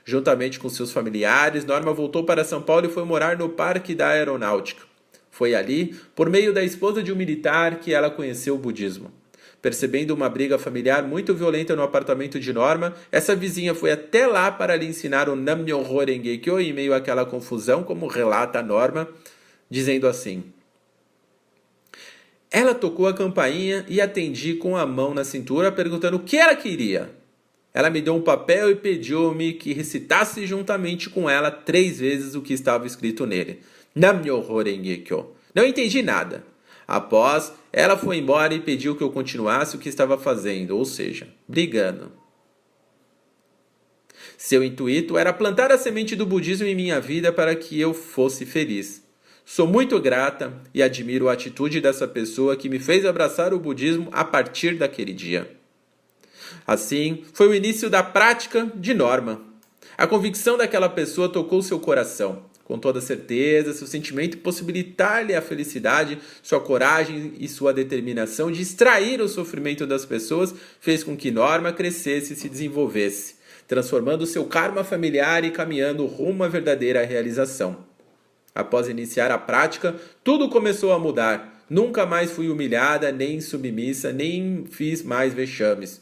Juntamente 0.06 0.58
com 0.58 0.70
seus 0.70 0.94
familiares, 0.94 1.66
Norma 1.66 1.92
voltou 1.92 2.24
para 2.24 2.46
São 2.46 2.62
Paulo 2.62 2.86
e 2.86 2.94
foi 2.94 3.04
morar 3.04 3.38
no 3.38 3.50
Parque 3.50 3.94
da 3.94 4.08
Aeronáutica. 4.08 4.84
Foi 5.30 5.54
ali, 5.54 5.94
por 6.16 6.30
meio 6.30 6.54
da 6.54 6.64
esposa 6.64 7.04
de 7.04 7.12
um 7.12 7.16
militar, 7.18 7.82
que 7.82 7.94
ela 7.94 8.10
conheceu 8.10 8.56
o 8.56 8.58
budismo. 8.58 9.12
Percebendo 9.64 10.12
uma 10.12 10.28
briga 10.28 10.60
familiar 10.60 11.04
muito 11.04 11.34
violenta 11.34 11.74
no 11.74 11.84
apartamento 11.84 12.38
de 12.38 12.52
Norma, 12.52 12.94
essa 13.10 13.34
vizinha 13.34 13.74
foi 13.74 13.94
até 13.94 14.28
lá 14.28 14.52
para 14.52 14.76
lhe 14.76 14.86
ensinar 14.86 15.30
o 15.30 15.38
Nam-myoho 15.38 16.04
Renge-kyo 16.04 16.60
em 16.60 16.74
meio 16.74 16.94
àquela 16.94 17.26
confusão, 17.26 17.82
como 17.82 18.08
relata 18.08 18.62
Norma, 18.62 19.08
dizendo 19.70 20.06
assim: 20.06 20.44
Ela 22.52 22.76
tocou 22.76 23.08
a 23.08 23.14
campainha 23.14 23.86
e 23.88 24.02
atendi 24.02 24.56
com 24.56 24.76
a 24.76 24.86
mão 24.86 25.14
na 25.14 25.24
cintura, 25.24 25.72
perguntando 25.72 26.18
o 26.18 26.24
que 26.24 26.36
ela 26.36 26.58
queria. 26.58 27.12
Ela 27.74 27.90
me 27.90 28.02
deu 28.02 28.16
um 28.16 28.22
papel 28.22 28.70
e 28.70 28.76
pediu-me 28.76 29.54
que 29.54 29.72
recitasse 29.72 30.46
juntamente 30.46 31.10
com 31.10 31.30
ela 31.30 31.50
três 31.50 32.02
vezes 32.02 32.36
o 32.36 32.42
que 32.42 32.52
estava 32.52 32.86
escrito 32.86 33.26
nele. 33.26 33.62
Nam-myoho 33.96 34.62
Renge-kyo. 34.62 35.28
Não 35.56 35.66
entendi 35.66 36.02
nada. 36.02 36.44
Após, 36.86 37.54
ela 37.76 37.98
foi 37.98 38.18
embora 38.18 38.54
e 38.54 38.60
pediu 38.60 38.96
que 38.96 39.04
eu 39.04 39.10
continuasse 39.10 39.76
o 39.76 39.80
que 39.80 39.90
estava 39.90 40.16
fazendo, 40.16 40.78
ou 40.78 40.86
seja, 40.86 41.28
brigando. 41.48 42.12
Seu 44.38 44.64
intuito 44.64 45.18
era 45.18 45.34
plantar 45.34 45.72
a 45.72 45.78
semente 45.78 46.16
do 46.16 46.24
budismo 46.24 46.68
em 46.68 46.76
minha 46.76 47.02
vida 47.02 47.34
para 47.34 47.56
que 47.56 47.80
eu 47.82 47.92
fosse 47.92 48.46
feliz. 48.46 49.04
Sou 49.44 49.66
muito 49.66 50.00
grata 50.00 50.54
e 50.72 50.84
admiro 50.84 51.28
a 51.28 51.34
atitude 51.34 51.82
dessa 51.82 52.08
pessoa 52.08 52.56
que 52.56 52.70
me 52.70 52.78
fez 52.78 53.06
abraçar 53.06 53.56
o 53.56 53.60
budismo 53.60 54.08
a 54.12 54.24
partir 54.24 54.78
daquele 54.78 55.12
dia. 55.12 55.52
Assim, 56.68 57.24
foi 57.34 57.48
o 57.48 57.56
início 57.56 57.90
da 57.90 58.04
prática 58.04 58.72
de 58.76 58.94
Norma. 58.94 59.42
A 59.98 60.06
convicção 60.06 60.58
daquela 60.58 60.90
pessoa 60.90 61.28
tocou 61.28 61.64
seu 61.64 61.80
coração 61.80 62.53
com 62.64 62.80
toda 62.80 63.02
certeza, 63.02 63.74
seu 63.74 63.86
sentimento 63.86 64.38
possibilitar-lhe 64.38 65.36
a 65.36 65.42
felicidade, 65.42 66.18
sua 66.42 66.62
coragem 66.62 67.34
e 67.38 67.48
sua 67.48 67.74
determinação 67.74 68.52
de 68.52 68.62
extrair 68.62 69.20
o 69.22 69.28
sofrimento 69.28 69.86
das 69.86 70.06
pessoas 70.06 70.56
fez 70.80 71.04
com 71.04 71.16
que 71.16 71.30
Norma 71.30 71.74
crescesse 71.74 72.34
e 72.34 72.36
se 72.38 72.48
desenvolvesse, 72.48 73.36
transformando 73.68 74.26
seu 74.26 74.46
karma 74.46 74.84
familiar 74.84 75.44
e 75.44 75.52
caminhando 75.52 76.06
rumo 76.06 76.44
à 76.44 76.48
verdadeira 76.48 77.06
realização. 77.06 77.86
Após 78.56 78.88
iniciar 78.88 79.32
a 79.32 79.38
prática, 79.38 79.96
tudo 80.24 80.48
começou 80.48 80.94
a 80.94 81.00
mudar. 81.00 81.66
Nunca 81.70 82.06
mais 82.06 82.32
fui 82.32 82.50
humilhada, 82.50 83.12
nem 83.12 83.42
submissa, 83.42 84.14
nem 84.14 84.66
fiz 84.70 85.02
mais 85.02 85.34
vexames. 85.34 86.02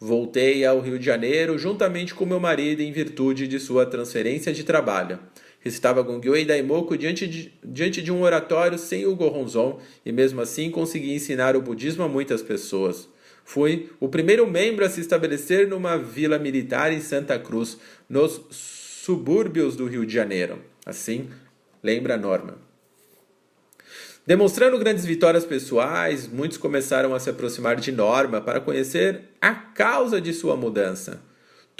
Voltei 0.00 0.64
ao 0.64 0.80
Rio 0.80 0.98
de 0.98 1.04
Janeiro 1.04 1.58
juntamente 1.58 2.14
com 2.14 2.24
meu 2.24 2.40
marido 2.40 2.80
em 2.80 2.90
virtude 2.90 3.46
de 3.46 3.60
sua 3.60 3.84
transferência 3.84 4.50
de 4.50 4.64
trabalho 4.64 5.18
recitava 5.60 6.02
Gongyo 6.02 6.36
e 6.36 6.44
Daimoku 6.44 6.96
diante 6.96 7.26
de, 7.26 7.52
diante 7.62 8.02
de 8.02 8.10
um 8.10 8.22
oratório 8.22 8.78
sem 8.78 9.06
o 9.06 9.14
Goronzon 9.14 9.78
e 10.04 10.10
mesmo 10.10 10.40
assim 10.40 10.70
consegui 10.70 11.14
ensinar 11.14 11.54
o 11.54 11.62
budismo 11.62 12.02
a 12.02 12.08
muitas 12.08 12.42
pessoas. 12.42 13.08
Fui 13.44 13.90
o 14.00 14.08
primeiro 14.08 14.46
membro 14.46 14.84
a 14.84 14.88
se 14.88 15.00
estabelecer 15.00 15.68
numa 15.68 15.96
vila 15.96 16.38
militar 16.38 16.92
em 16.92 17.00
Santa 17.00 17.38
Cruz, 17.38 17.78
nos 18.08 18.40
subúrbios 18.50 19.76
do 19.76 19.86
Rio 19.86 20.06
de 20.06 20.14
Janeiro. 20.14 20.58
Assim, 20.84 21.28
lembra 21.82 22.14
a 22.14 22.18
norma. 22.18 22.58
Demonstrando 24.26 24.78
grandes 24.78 25.04
vitórias 25.04 25.44
pessoais, 25.44 26.28
muitos 26.28 26.58
começaram 26.58 27.14
a 27.14 27.18
se 27.18 27.30
aproximar 27.30 27.76
de 27.76 27.90
Norma 27.90 28.40
para 28.40 28.60
conhecer 28.60 29.22
a 29.40 29.52
causa 29.54 30.20
de 30.20 30.32
sua 30.32 30.56
mudança. 30.56 31.20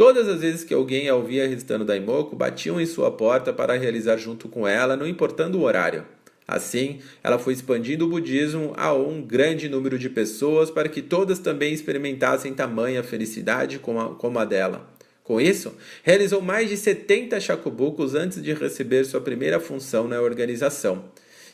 Todas 0.00 0.26
as 0.28 0.40
vezes 0.40 0.64
que 0.64 0.72
alguém 0.72 1.10
a 1.10 1.14
ouvia 1.14 1.46
recitando 1.46 1.84
Daimoku, 1.84 2.34
batiam 2.34 2.80
em 2.80 2.86
sua 2.86 3.10
porta 3.10 3.52
para 3.52 3.76
realizar 3.76 4.16
junto 4.16 4.48
com 4.48 4.66
ela, 4.66 4.96
não 4.96 5.06
importando 5.06 5.58
o 5.58 5.62
horário. 5.62 6.06
Assim, 6.48 7.00
ela 7.22 7.38
foi 7.38 7.52
expandindo 7.52 8.06
o 8.06 8.08
budismo 8.08 8.72
a 8.78 8.94
um 8.94 9.20
grande 9.20 9.68
número 9.68 9.98
de 9.98 10.08
pessoas 10.08 10.70
para 10.70 10.88
que 10.88 11.02
todas 11.02 11.38
também 11.38 11.74
experimentassem 11.74 12.54
tamanha 12.54 13.02
felicidade 13.02 13.78
como 13.78 14.00
a, 14.00 14.14
como 14.14 14.38
a 14.38 14.46
dela. 14.46 14.88
Com 15.22 15.38
isso, 15.38 15.76
realizou 16.02 16.40
mais 16.40 16.70
de 16.70 16.78
70 16.78 17.38
shakubukus 17.38 18.14
antes 18.14 18.42
de 18.42 18.54
receber 18.54 19.04
sua 19.04 19.20
primeira 19.20 19.60
função 19.60 20.08
na 20.08 20.18
organização. 20.22 21.10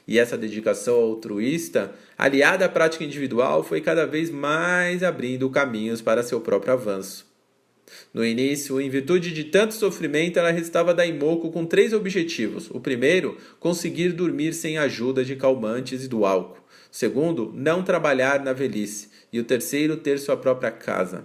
E 0.07 0.21
essa 0.21 0.39
dedicação 0.39 0.95
altruísta, 0.95 1.91
aliada 2.17 2.67
à 2.67 2.69
prática 2.69 3.03
individual, 3.03 3.65
foi 3.65 3.81
cada 3.81 4.07
vez 4.07 4.31
mais 4.31 5.03
abrindo 5.03 5.51
caminhos 5.51 6.01
para 6.01 6.23
seu 6.23 6.41
próprio 6.41 6.75
avanço. 6.75 7.35
No 8.13 8.25
início, 8.25 8.81
em 8.81 8.91
virtude 8.91 9.33
de 9.33 9.45
tanto 9.45 9.75
sofrimento, 9.75 10.39
ela 10.39 10.51
recitava 10.51 10.95
Daimoku 10.95 11.51
com 11.51 11.65
três 11.65 11.93
objetivos. 11.93 12.71
O 12.71 12.81
primeiro, 12.81 13.37
conseguir 13.61 14.13
dormir 14.13 14.55
sem 14.55 14.79
ajuda 14.79 15.25
de 15.25 15.37
calmantes 15.37 16.05
e 16.05 16.09
do 16.09 16.25
álcool. 16.25 16.59
O 16.59 16.97
segundo, 16.97 17.53
não 17.55 17.83
trabalhar 17.83 18.43
na 18.43 18.53
velhice. 18.53 19.09
E 19.33 19.39
o 19.39 19.45
terceiro, 19.45 19.97
ter 19.97 20.19
sua 20.19 20.37
própria 20.37 20.71
casa. 20.71 21.25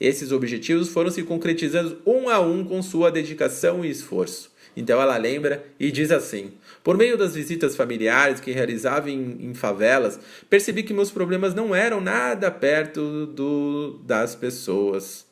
Esses 0.00 0.32
objetivos 0.32 0.88
foram 0.88 1.10
se 1.10 1.22
concretizando 1.22 2.00
um 2.06 2.28
a 2.28 2.40
um 2.40 2.64
com 2.64 2.80
sua 2.82 3.10
dedicação 3.10 3.84
e 3.84 3.90
esforço. 3.90 4.50
Então 4.76 5.02
ela 5.02 5.16
lembra 5.16 5.64
e 5.78 5.90
diz 5.90 6.12
assim: 6.12 6.52
Por 6.84 6.96
meio 6.96 7.18
das 7.18 7.34
visitas 7.34 7.74
familiares 7.74 8.38
que 8.38 8.52
realizava 8.52 9.10
em, 9.10 9.36
em 9.40 9.54
favelas, 9.54 10.20
percebi 10.48 10.84
que 10.84 10.94
meus 10.94 11.10
problemas 11.10 11.52
não 11.52 11.74
eram 11.74 12.00
nada 12.00 12.48
perto 12.48 13.26
do, 13.26 14.00
das 14.04 14.36
pessoas. 14.36 15.27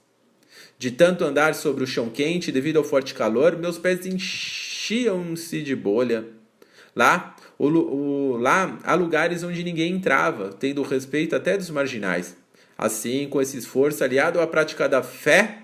De 0.79 0.91
tanto 0.91 1.25
andar 1.25 1.55
sobre 1.55 1.85
o 1.85 1.87
chão 1.87 2.11
quente 2.11 2.53
devido 2.53 2.77
ao 2.77 2.85
forte 2.85 3.15
calor, 3.15 3.57
meus 3.57 3.79
pés 3.79 4.05
enchiam-se 4.05 5.63
de 5.63 5.75
bolha. 5.75 6.27
Lá, 6.95 7.35
o, 7.59 7.67
o, 7.69 8.37
lá 8.37 8.79
há 8.85 8.95
lugares 8.95 9.43
onde 9.43 9.65
ninguém 9.65 9.93
entrava, 9.93 10.51
tendo 10.53 10.83
respeito 10.83 11.35
até 11.35 11.57
dos 11.57 11.71
marginais. 11.71 12.37
Assim, 12.77 13.27
com 13.29 13.41
esse 13.41 13.57
esforço 13.57 14.05
aliado 14.05 14.39
à 14.41 14.47
prática 14.47 14.87
da 14.87 15.03
fé, 15.03 15.63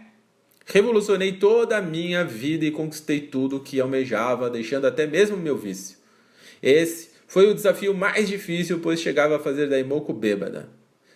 revolucionei 0.64 1.32
toda 1.32 1.76
a 1.76 1.82
minha 1.82 2.24
vida 2.24 2.64
e 2.64 2.70
conquistei 2.70 3.20
tudo 3.20 3.56
o 3.56 3.60
que 3.60 3.80
almejava, 3.80 4.48
deixando 4.48 4.86
até 4.86 5.06
mesmo 5.06 5.36
meu 5.36 5.56
vício. 5.56 5.98
Esse 6.62 7.10
foi 7.26 7.50
o 7.50 7.54
desafio 7.54 7.92
mais 7.92 8.28
difícil, 8.28 8.80
pois 8.80 9.00
chegava 9.00 9.36
a 9.36 9.40
fazer 9.40 9.68
Daimoku 9.68 10.12
bêbada. 10.14 10.68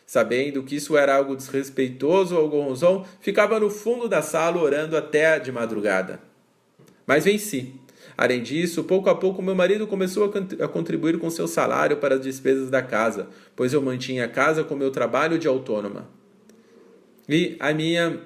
Sabendo 0.06 0.62
que 0.62 0.76
isso 0.76 0.96
era 0.96 1.16
algo 1.16 1.34
desrespeitoso 1.34 2.36
ao 2.36 2.48
Gonzon, 2.48 3.04
ficava 3.20 3.58
no 3.58 3.68
fundo 3.68 4.08
da 4.08 4.22
sala 4.22 4.62
orando 4.62 4.96
até 4.96 5.40
de 5.40 5.50
madrugada. 5.50 6.20
Mas 7.04 7.24
venci. 7.24 7.74
Além 8.16 8.42
disso, 8.42 8.84
pouco 8.84 9.10
a 9.10 9.14
pouco 9.14 9.42
meu 9.42 9.54
marido 9.54 9.86
começou 9.86 10.32
a 10.60 10.68
contribuir 10.68 11.18
com 11.18 11.28
seu 11.28 11.46
salário 11.46 11.98
para 11.98 12.14
as 12.14 12.20
despesas 12.20 12.70
da 12.70 12.80
casa, 12.80 13.28
pois 13.54 13.72
eu 13.72 13.82
mantinha 13.82 14.24
a 14.24 14.28
casa 14.28 14.64
com 14.64 14.74
meu 14.74 14.90
trabalho 14.90 15.38
de 15.38 15.46
autônoma. 15.46 16.08
E 17.28 17.56
a 17.58 17.74
minha 17.74 18.20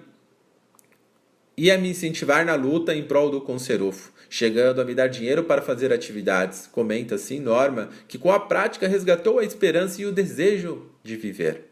ia 1.56 1.76
me 1.76 1.90
incentivar 1.90 2.44
na 2.44 2.54
luta 2.54 2.94
em 2.94 3.02
prol 3.02 3.30
do 3.30 3.40
conserufo, 3.40 4.12
chegando 4.28 4.80
a 4.80 4.84
me 4.84 4.94
dar 4.94 5.08
dinheiro 5.08 5.44
para 5.44 5.62
fazer 5.62 5.92
atividades. 5.92 6.68
Comenta 6.70 7.16
assim 7.16 7.40
Norma, 7.40 7.88
que 8.06 8.18
com 8.18 8.30
a 8.30 8.38
prática 8.38 8.86
resgatou 8.86 9.38
a 9.38 9.44
esperança 9.44 10.00
e 10.00 10.06
o 10.06 10.12
desejo 10.12 10.86
de 11.02 11.16
viver. 11.16 11.69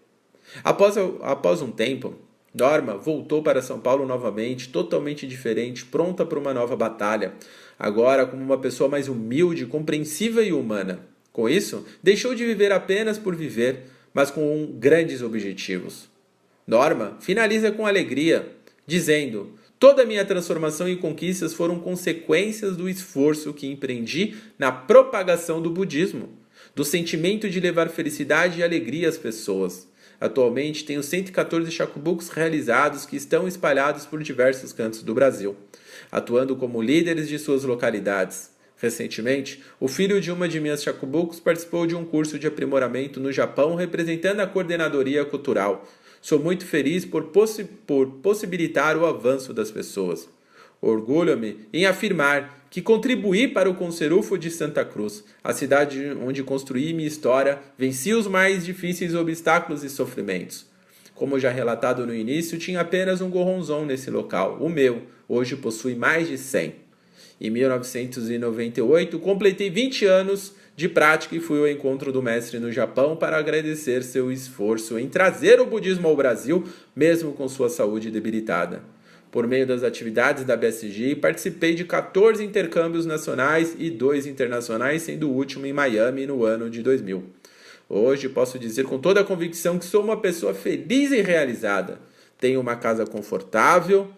Após, 0.64 0.96
após 1.22 1.62
um 1.62 1.70
tempo, 1.70 2.14
Norma 2.54 2.96
voltou 2.96 3.42
para 3.42 3.62
São 3.62 3.78
Paulo 3.78 4.06
novamente, 4.06 4.68
totalmente 4.68 5.26
diferente, 5.26 5.84
pronta 5.84 6.24
para 6.24 6.38
uma 6.38 6.54
nova 6.54 6.74
batalha, 6.76 7.34
agora 7.78 8.26
como 8.26 8.42
uma 8.42 8.58
pessoa 8.58 8.88
mais 8.88 9.08
humilde, 9.08 9.66
compreensiva 9.66 10.42
e 10.42 10.52
humana. 10.52 11.00
Com 11.32 11.48
isso, 11.48 11.86
deixou 12.02 12.34
de 12.34 12.44
viver 12.44 12.72
apenas 12.72 13.18
por 13.18 13.34
viver, 13.34 13.84
mas 14.12 14.30
com 14.30 14.74
grandes 14.78 15.22
objetivos. 15.22 16.08
Norma 16.66 17.16
finaliza 17.20 17.70
com 17.70 17.86
alegria, 17.86 18.54
dizendo: 18.86 19.54
Toda 19.78 20.04
minha 20.04 20.24
transformação 20.24 20.88
e 20.88 20.96
conquistas 20.96 21.54
foram 21.54 21.78
consequências 21.78 22.76
do 22.76 22.88
esforço 22.88 23.54
que 23.54 23.66
empreendi 23.66 24.34
na 24.58 24.72
propagação 24.72 25.62
do 25.62 25.70
budismo, 25.70 26.30
do 26.74 26.84
sentimento 26.84 27.48
de 27.48 27.60
levar 27.60 27.88
felicidade 27.88 28.58
e 28.58 28.62
alegria 28.62 29.08
às 29.08 29.16
pessoas. 29.16 29.87
Atualmente 30.20 30.84
tenho 30.84 31.02
114 31.02 31.70
chacubucos 31.70 32.28
realizados 32.28 33.06
que 33.06 33.16
estão 33.16 33.46
espalhados 33.46 34.04
por 34.04 34.22
diversos 34.22 34.72
cantos 34.72 35.02
do 35.02 35.14
Brasil, 35.14 35.56
atuando 36.10 36.56
como 36.56 36.82
líderes 36.82 37.28
de 37.28 37.38
suas 37.38 37.62
localidades. 37.62 38.50
Recentemente, 38.76 39.62
o 39.80 39.88
filho 39.88 40.20
de 40.20 40.30
uma 40.30 40.48
de 40.48 40.60
minhas 40.60 40.82
chacubucos 40.82 41.40
participou 41.40 41.86
de 41.86 41.94
um 41.94 42.04
curso 42.04 42.38
de 42.38 42.46
aprimoramento 42.46 43.20
no 43.20 43.32
Japão 43.32 43.74
representando 43.74 44.40
a 44.40 44.46
coordenadoria 44.46 45.24
cultural. 45.24 45.86
Sou 46.20 46.38
muito 46.38 46.64
feliz 46.64 47.04
por, 47.04 47.24
possi 47.24 47.64
por 47.64 48.06
possibilitar 48.22 48.96
o 48.96 49.06
avanço 49.06 49.52
das 49.52 49.70
pessoas. 49.70 50.28
Orgulho-me 50.80 51.66
em 51.72 51.86
afirmar 51.86 52.57
que 52.70 52.82
contribuí 52.82 53.48
para 53.48 53.70
o 53.70 53.74
Conserufo 53.74 54.36
de 54.38 54.50
Santa 54.50 54.84
Cruz, 54.84 55.24
a 55.42 55.52
cidade 55.52 56.12
onde 56.22 56.42
construí 56.42 56.92
minha 56.92 57.08
história, 57.08 57.58
venci 57.76 58.12
os 58.12 58.26
mais 58.26 58.64
difíceis 58.64 59.14
obstáculos 59.14 59.82
e 59.82 59.88
sofrimentos. 59.88 60.66
Como 61.14 61.38
já 61.38 61.50
relatado 61.50 62.06
no 62.06 62.14
início, 62.14 62.58
tinha 62.58 62.80
apenas 62.80 63.20
um 63.20 63.30
gorronzão 63.30 63.84
nesse 63.84 64.10
local, 64.10 64.58
o 64.60 64.68
meu, 64.68 65.02
hoje 65.28 65.56
possui 65.56 65.94
mais 65.94 66.28
de 66.28 66.38
100. 66.38 66.74
Em 67.40 67.50
1998, 67.50 69.18
completei 69.18 69.70
20 69.70 70.04
anos 70.06 70.54
de 70.76 70.88
prática 70.88 71.34
e 71.34 71.40
fui 71.40 71.58
ao 71.58 71.68
encontro 71.68 72.12
do 72.12 72.22
mestre 72.22 72.60
no 72.60 72.70
Japão 72.70 73.16
para 73.16 73.36
agradecer 73.36 74.02
seu 74.04 74.30
esforço 74.30 74.98
em 74.98 75.08
trazer 75.08 75.60
o 75.60 75.66
budismo 75.66 76.06
ao 76.06 76.16
Brasil, 76.16 76.64
mesmo 76.94 77.32
com 77.32 77.48
sua 77.48 77.68
saúde 77.68 78.10
debilitada. 78.10 78.82
Por 79.30 79.46
meio 79.46 79.66
das 79.66 79.82
atividades 79.82 80.44
da 80.44 80.56
BSG, 80.56 81.16
participei 81.16 81.74
de 81.74 81.84
14 81.84 82.42
intercâmbios 82.42 83.04
nacionais 83.04 83.76
e 83.78 83.90
dois 83.90 84.26
internacionais, 84.26 85.02
sendo 85.02 85.28
o 85.28 85.34
último 85.34 85.66
em 85.66 85.72
Miami 85.72 86.26
no 86.26 86.44
ano 86.44 86.70
de 86.70 86.82
2000. 86.82 87.24
Hoje 87.90 88.28
posso 88.28 88.58
dizer 88.58 88.84
com 88.84 88.98
toda 88.98 89.20
a 89.20 89.24
convicção 89.24 89.78
que 89.78 89.84
sou 89.84 90.02
uma 90.02 90.18
pessoa 90.18 90.54
feliz 90.54 91.10
e 91.10 91.20
realizada. 91.20 92.00
Tenho 92.38 92.60
uma 92.60 92.76
casa 92.76 93.06
confortável, 93.06 94.10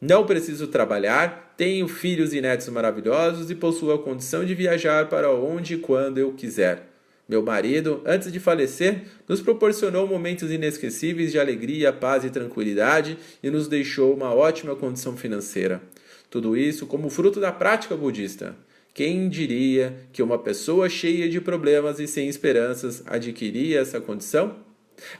não 0.00 0.24
preciso 0.24 0.66
trabalhar, 0.68 1.54
tenho 1.56 1.86
filhos 1.86 2.32
e 2.32 2.40
netos 2.40 2.68
maravilhosos 2.68 3.50
e 3.50 3.54
possuo 3.54 3.92
a 3.92 4.02
condição 4.02 4.44
de 4.44 4.54
viajar 4.54 5.08
para 5.08 5.30
onde 5.30 5.74
e 5.74 5.78
quando 5.78 6.18
eu 6.18 6.32
quiser. 6.32 6.93
Meu 7.26 7.42
marido, 7.42 8.02
antes 8.04 8.30
de 8.30 8.38
falecer, 8.38 9.04
nos 9.26 9.40
proporcionou 9.40 10.06
momentos 10.06 10.50
inesquecíveis 10.50 11.32
de 11.32 11.38
alegria, 11.38 11.92
paz 11.92 12.22
e 12.22 12.30
tranquilidade 12.30 13.16
e 13.42 13.50
nos 13.50 13.66
deixou 13.66 14.14
uma 14.14 14.34
ótima 14.34 14.76
condição 14.76 15.16
financeira. 15.16 15.80
Tudo 16.28 16.56
isso 16.56 16.86
como 16.86 17.08
fruto 17.08 17.40
da 17.40 17.50
prática 17.50 17.96
budista. 17.96 18.54
Quem 18.92 19.28
diria 19.28 19.96
que 20.12 20.22
uma 20.22 20.38
pessoa 20.38 20.88
cheia 20.88 21.28
de 21.28 21.40
problemas 21.40 21.98
e 21.98 22.06
sem 22.06 22.28
esperanças 22.28 23.02
adquiria 23.06 23.80
essa 23.80 24.00
condição? 24.00 24.63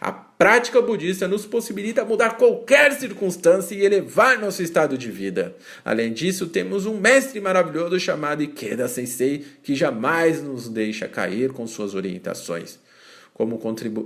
A 0.01 0.13
prática 0.13 0.81
budista 0.81 1.27
nos 1.27 1.47
possibilita 1.47 2.05
mudar 2.05 2.37
qualquer 2.37 2.93
circunstância 2.93 3.75
e 3.75 3.85
elevar 3.85 4.39
nosso 4.39 4.63
estado 4.63 4.97
de 4.99 5.11
vida. 5.11 5.55
Além 5.85 6.13
disso, 6.13 6.47
temos 6.47 6.87
um 6.87 6.99
mestre 6.99 7.41
maravilhoso 7.41 7.99
chamado 7.99 8.43
Ikeda 8.43 8.89
Sensei 8.89 9.45
que 9.63 9.75
jamais 9.75 10.43
nos 10.43 10.69
deixa 10.69 11.09
cair 11.09 11.53
com 11.53 11.67
suas 11.67 11.95
orientações. 11.95 12.79
Como, 13.33 13.59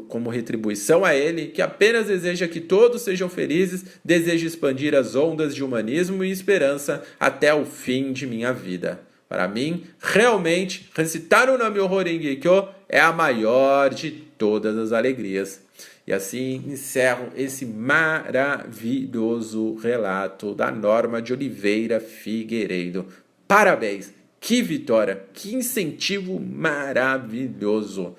como 0.09 0.31
retribuição 0.31 1.04
a 1.04 1.14
ele, 1.14 1.48
que 1.48 1.61
apenas 1.61 2.07
deseja 2.07 2.48
que 2.48 2.61
todos 2.61 3.02
sejam 3.02 3.28
felizes, 3.28 3.85
desejo 4.02 4.46
expandir 4.46 4.94
as 4.94 5.14
ondas 5.14 5.54
de 5.54 5.62
humanismo 5.62 6.24
e 6.24 6.31
esperança 6.31 7.02
até 7.20 7.52
o 7.52 7.66
fim 7.66 8.11
de 8.11 8.26
minha 8.26 8.54
vida. 8.54 9.00
Para 9.28 9.46
mim, 9.46 9.85
realmente, 10.00 10.88
recitar 10.94 11.50
o 11.50 11.59
nome 11.59 11.78
Horengekyo 11.78 12.68
é 12.88 13.01
a 13.01 13.12
maior 13.12 13.92
de 13.92 14.11
todas 14.11 14.77
as 14.77 14.92
alegrias. 14.92 15.61
E 16.07 16.12
assim 16.12 16.62
encerro 16.66 17.33
esse 17.37 17.66
maravilhoso 17.66 19.74
relato 19.74 20.55
da 20.55 20.70
Norma 20.70 21.20
de 21.20 21.35
Oliveira 21.35 22.01
Figueiredo. 22.01 23.07
Parabéns! 23.46 24.14
Que 24.40 24.62
vitória! 24.62 25.22
Que 25.35 25.55
incentivo 25.55 26.40
maravilhoso! 26.40 28.16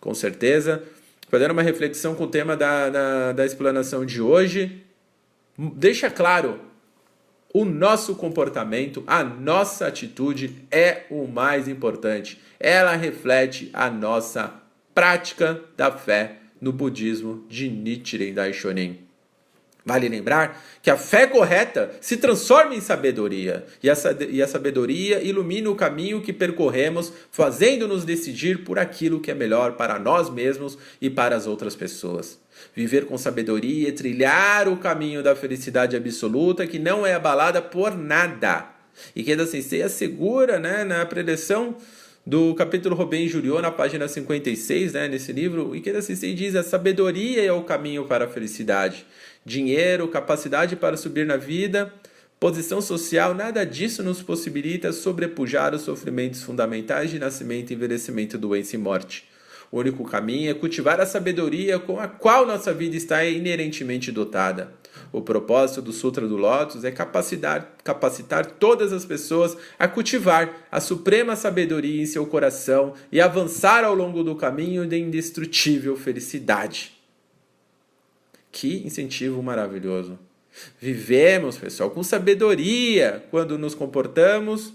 Com 0.00 0.14
certeza, 0.14 0.84
fazendo 1.28 1.50
uma 1.50 1.62
reflexão 1.62 2.14
com 2.14 2.22
o 2.24 2.28
tema 2.28 2.56
da, 2.56 2.88
da, 2.90 3.32
da 3.32 3.44
explanação 3.44 4.06
de 4.06 4.22
hoje, 4.22 4.84
deixa 5.58 6.08
claro 6.10 6.60
o 7.54 7.64
nosso 7.64 8.16
comportamento, 8.16 9.04
a 9.06 9.22
nossa 9.22 9.86
atitude 9.86 10.66
é 10.72 11.04
o 11.08 11.28
mais 11.28 11.68
importante. 11.68 12.40
Ela 12.58 12.96
reflete 12.96 13.70
a 13.72 13.88
nossa 13.88 14.52
prática 14.92 15.62
da 15.76 15.92
fé 15.92 16.38
no 16.60 16.72
budismo 16.72 17.46
de 17.48 17.68
Nichiren 17.68 18.34
Daishonin. 18.34 18.98
Vale 19.86 20.08
lembrar 20.08 20.64
que 20.82 20.90
a 20.90 20.96
fé 20.96 21.26
correta 21.26 21.90
se 22.00 22.16
transforma 22.16 22.74
em 22.74 22.80
sabedoria, 22.80 23.66
e 23.82 23.90
a, 23.90 23.94
e 24.30 24.46
sabedoria 24.46 25.20
ilumina 25.20 25.68
o 25.68 25.74
caminho 25.74 26.22
que 26.22 26.32
percorremos, 26.32 27.12
fazendo-nos 27.30 28.02
decidir 28.02 28.64
por 28.64 28.78
aquilo 28.78 29.20
que 29.20 29.30
é 29.30 29.34
melhor 29.34 29.72
para 29.72 29.98
nós 29.98 30.30
mesmos 30.30 30.78
e 31.02 31.10
para 31.10 31.36
as 31.36 31.46
outras 31.46 31.76
pessoas. 31.76 32.38
Viver 32.74 33.04
com 33.04 33.18
sabedoria 33.18 33.88
e 33.88 33.92
trilhar 33.92 34.68
o 34.68 34.78
caminho 34.78 35.22
da 35.22 35.36
felicidade 35.36 35.94
absoluta 35.96 36.66
que 36.66 36.78
não 36.78 37.06
é 37.06 37.12
abalada 37.12 37.60
por 37.60 37.94
nada. 37.94 38.70
E 39.14 39.22
que 39.22 39.32
Keda 39.32 39.46
Sensei 39.46 39.82
assegura 39.82 40.58
né, 40.58 40.82
na 40.84 41.04
preleção 41.04 41.76
do 42.26 42.54
capítulo 42.54 42.96
Robin 42.96 43.28
Juriô, 43.28 43.60
na 43.60 43.70
página 43.70 44.08
56, 44.08 44.94
né, 44.94 45.08
nesse 45.08 45.30
livro, 45.30 45.76
Ikeda 45.76 46.00
Sensei 46.00 46.32
diz: 46.32 46.54
a 46.54 46.62
sabedoria 46.62 47.44
é 47.44 47.52
o 47.52 47.62
caminho 47.64 48.06
para 48.06 48.24
a 48.24 48.28
felicidade 48.28 49.04
dinheiro, 49.44 50.08
capacidade 50.08 50.76
para 50.76 50.96
subir 50.96 51.26
na 51.26 51.36
vida, 51.36 51.92
posição 52.40 52.80
social, 52.80 53.34
nada 53.34 53.64
disso 53.64 54.02
nos 54.02 54.22
possibilita 54.22 54.92
sobrepujar 54.92 55.74
os 55.74 55.82
sofrimentos 55.82 56.42
fundamentais 56.42 57.10
de 57.10 57.18
nascimento, 57.18 57.72
envelhecimento, 57.72 58.38
doença 58.38 58.76
e 58.76 58.78
morte. 58.78 59.28
O 59.70 59.78
único 59.78 60.04
caminho 60.04 60.50
é 60.50 60.54
cultivar 60.54 61.00
a 61.00 61.06
sabedoria 61.06 61.78
com 61.78 61.98
a 61.98 62.06
qual 62.06 62.46
nossa 62.46 62.72
vida 62.72 62.96
está 62.96 63.24
inerentemente 63.24 64.12
dotada. 64.12 64.72
O 65.10 65.20
propósito 65.20 65.82
do 65.82 65.92
Sutra 65.92 66.28
do 66.28 66.36
Lótus 66.36 66.84
é 66.84 66.92
capacitar, 66.92 67.76
capacitar 67.82 68.46
todas 68.46 68.92
as 68.92 69.04
pessoas 69.04 69.56
a 69.78 69.88
cultivar 69.88 70.66
a 70.70 70.80
suprema 70.80 71.34
sabedoria 71.34 72.00
em 72.00 72.06
seu 72.06 72.24
coração 72.26 72.94
e 73.10 73.20
avançar 73.20 73.84
ao 73.84 73.94
longo 73.94 74.22
do 74.22 74.36
caminho 74.36 74.86
de 74.86 74.96
indestrutível 74.96 75.96
felicidade. 75.96 76.93
Que 78.54 78.86
incentivo 78.86 79.42
maravilhoso. 79.42 80.16
Vivemos, 80.80 81.58
pessoal, 81.58 81.90
com 81.90 82.04
sabedoria 82.04 83.24
quando 83.28 83.58
nos 83.58 83.74
comportamos, 83.74 84.72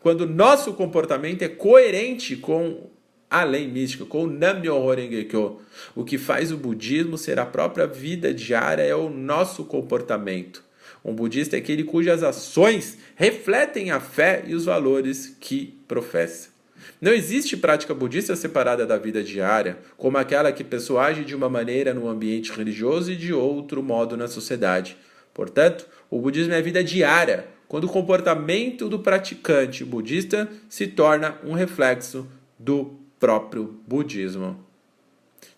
quando 0.00 0.26
nosso 0.26 0.74
comportamento 0.74 1.40
é 1.40 1.48
coerente 1.48 2.36
com 2.36 2.90
a 3.30 3.42
lei 3.42 3.66
mística, 3.66 4.04
com 4.04 4.24
o 4.24 4.26
Nam-myoho 4.26 4.94
Renge-kyo. 4.94 5.62
O 5.94 6.04
que 6.04 6.18
faz 6.18 6.52
o 6.52 6.58
budismo 6.58 7.16
ser 7.16 7.38
a 7.38 7.46
própria 7.46 7.86
vida 7.86 8.34
diária 8.34 8.82
é 8.82 8.94
o 8.94 9.08
nosso 9.08 9.64
comportamento. 9.64 10.62
Um 11.02 11.14
budista 11.14 11.56
é 11.56 11.60
aquele 11.60 11.84
cujas 11.84 12.22
ações 12.22 12.98
refletem 13.14 13.90
a 13.90 13.98
fé 13.98 14.44
e 14.46 14.54
os 14.54 14.66
valores 14.66 15.34
que 15.40 15.74
professa. 15.88 16.55
Não 17.00 17.12
existe 17.12 17.56
prática 17.56 17.94
budista 17.94 18.34
separada 18.34 18.86
da 18.86 18.96
vida 18.96 19.22
diária, 19.22 19.78
como 19.96 20.18
aquela 20.18 20.52
que 20.52 20.64
pessoa 20.64 21.04
age 21.04 21.24
de 21.24 21.34
uma 21.34 21.48
maneira 21.48 21.92
no 21.92 22.08
ambiente 22.08 22.52
religioso 22.52 23.12
e 23.12 23.16
de 23.16 23.32
outro 23.32 23.82
modo 23.82 24.16
na 24.16 24.28
sociedade. 24.28 24.96
Portanto, 25.32 25.86
o 26.10 26.20
budismo 26.20 26.54
é 26.54 26.62
vida 26.62 26.82
diária, 26.82 27.46
quando 27.68 27.84
o 27.84 27.88
comportamento 27.88 28.88
do 28.88 28.98
praticante 28.98 29.84
budista 29.84 30.48
se 30.68 30.86
torna 30.86 31.38
um 31.44 31.52
reflexo 31.52 32.26
do 32.58 32.98
próprio 33.18 33.80
budismo. 33.86 34.64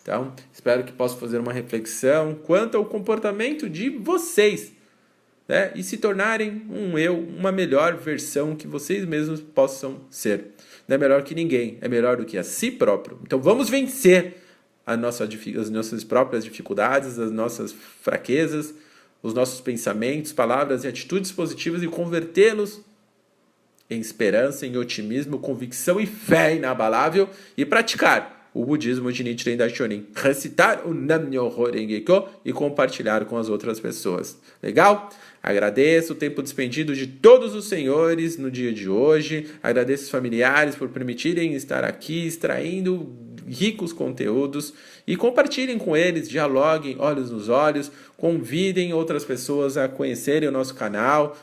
Então, 0.02 0.32
espero 0.52 0.84
que 0.84 0.92
possa 0.92 1.16
fazer 1.16 1.38
uma 1.38 1.52
reflexão 1.52 2.34
quanto 2.34 2.76
ao 2.76 2.84
comportamento 2.86 3.68
de 3.68 3.90
vocês 3.90 4.72
né? 5.48 5.72
e 5.74 5.82
se 5.82 5.96
tornarem 5.96 6.62
um 6.70 6.98
eu, 6.98 7.18
uma 7.18 7.50
melhor 7.50 7.96
versão 7.96 8.54
que 8.54 8.66
vocês 8.66 9.04
mesmos 9.04 9.40
possam 9.40 10.00
ser 10.10 10.48
não 10.88 10.94
é 10.94 10.98
melhor 10.98 11.22
que 11.22 11.34
ninguém, 11.34 11.76
é 11.82 11.88
melhor 11.88 12.16
do 12.16 12.24
que 12.24 12.38
a 12.38 12.42
si 12.42 12.70
próprio. 12.70 13.20
Então 13.22 13.38
vamos 13.38 13.68
vencer 13.68 14.38
a 14.86 14.96
nossa, 14.96 15.24
as 15.24 15.68
nossas 15.68 16.02
próprias 16.02 16.42
dificuldades, 16.42 17.18
as 17.18 17.30
nossas 17.30 17.72
fraquezas, 17.72 18.74
os 19.22 19.34
nossos 19.34 19.60
pensamentos, 19.60 20.32
palavras 20.32 20.84
e 20.84 20.88
atitudes 20.88 21.30
positivas 21.30 21.82
e 21.82 21.88
convertê-los 21.88 22.80
em 23.90 24.00
esperança, 24.00 24.66
em 24.66 24.76
otimismo, 24.78 25.38
convicção 25.38 26.00
e 26.00 26.06
fé 26.06 26.56
inabalável 26.56 27.28
e 27.56 27.66
praticar 27.66 28.37
o 28.58 28.64
budismo 28.64 29.12
de 29.12 29.22
Nichiren 29.22 29.56
Daishonin, 29.56 30.08
recitar 30.16 30.84
o 30.84 30.92
Nam-myoho 30.92 31.70
Renge-kyo 31.70 32.24
e 32.44 32.52
compartilhar 32.52 33.24
com 33.24 33.36
as 33.36 33.48
outras 33.48 33.78
pessoas. 33.78 34.36
Legal? 34.60 35.10
Agradeço 35.40 36.12
o 36.12 36.16
tempo 36.16 36.42
despendido 36.42 36.92
de 36.92 37.06
todos 37.06 37.54
os 37.54 37.68
senhores 37.68 38.36
no 38.36 38.50
dia 38.50 38.72
de 38.72 38.88
hoje. 38.88 39.46
Agradeço 39.62 40.02
os 40.02 40.10
familiares 40.10 40.74
por 40.74 40.88
permitirem 40.88 41.54
estar 41.54 41.84
aqui 41.84 42.26
extraindo 42.26 43.16
ricos 43.46 43.92
conteúdos 43.92 44.74
e 45.06 45.14
compartilhem 45.14 45.78
com 45.78 45.96
eles, 45.96 46.28
dialoguem 46.28 46.96
olhos 46.98 47.30
nos 47.30 47.48
olhos, 47.48 47.92
convidem 48.16 48.92
outras 48.92 49.24
pessoas 49.24 49.76
a 49.76 49.88
conhecerem 49.88 50.48
o 50.48 50.52
nosso 50.52 50.74
canal, 50.74 51.36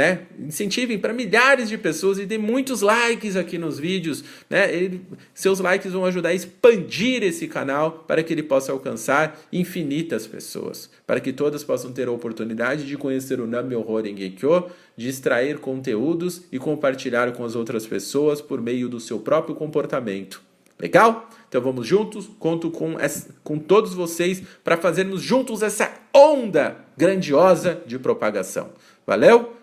né? 0.00 0.20
Incentivem 0.38 0.98
para 0.98 1.12
milhares 1.12 1.68
de 1.68 1.76
pessoas 1.76 2.18
e 2.18 2.24
dê 2.24 2.38
muitos 2.38 2.80
likes 2.80 3.36
aqui 3.36 3.58
nos 3.58 3.78
vídeos, 3.78 4.24
né? 4.48 4.74
Ele, 4.74 5.02
seus 5.34 5.60
likes 5.60 5.92
vão 5.92 6.06
ajudar 6.06 6.30
a 6.30 6.34
expandir 6.34 7.22
esse 7.22 7.46
canal 7.46 8.06
para 8.08 8.22
que 8.22 8.32
ele 8.32 8.42
possa 8.42 8.72
alcançar 8.72 9.38
infinitas 9.52 10.26
pessoas, 10.26 10.88
para 11.06 11.20
que 11.20 11.34
todas 11.34 11.62
possam 11.62 11.92
ter 11.92 12.08
a 12.08 12.12
oportunidade 12.12 12.86
de 12.86 12.96
conhecer 12.96 13.42
o 13.42 13.46
Nam-myoho 13.46 14.02
de 14.96 15.06
extrair 15.06 15.58
conteúdos 15.58 16.44
e 16.50 16.58
compartilhar 16.58 17.32
com 17.32 17.44
as 17.44 17.54
outras 17.54 17.86
pessoas 17.86 18.40
por 18.40 18.58
meio 18.58 18.88
do 18.88 18.98
seu 18.98 19.18
próprio 19.18 19.54
comportamento. 19.54 20.40
Legal? 20.78 21.28
Então 21.46 21.60
vamos 21.60 21.86
juntos, 21.86 22.30
conto 22.38 22.70
com, 22.70 22.98
essa, 22.98 23.34
com 23.44 23.58
todos 23.58 23.92
vocês 23.92 24.42
para 24.64 24.78
fazermos 24.78 25.20
juntos 25.20 25.60
essa 25.60 25.92
onda 26.14 26.78
grandiosa 26.96 27.82
de 27.86 27.98
propagação. 27.98 28.70
Valeu? 29.06 29.59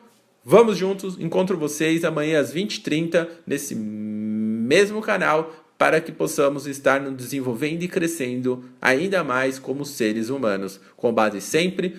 Vamos 0.49 0.77
juntos, 0.77 1.19
encontro 1.19 1.57
vocês 1.57 2.05
amanhã 2.05 2.39
às 2.39 2.53
20h30 2.53 3.27
nesse 3.45 3.75
mesmo 3.75 5.01
canal 5.01 5.53
para 5.77 5.99
que 5.99 6.09
possamos 6.09 6.65
estar 6.65 7.01
nos 7.01 7.17
desenvolvendo 7.17 7.83
e 7.83 7.87
crescendo 7.89 8.63
ainda 8.81 9.25
mais 9.25 9.59
como 9.59 9.83
seres 9.83 10.29
humanos, 10.29 10.79
com 10.95 11.11
base 11.11 11.41
sempre 11.41 11.97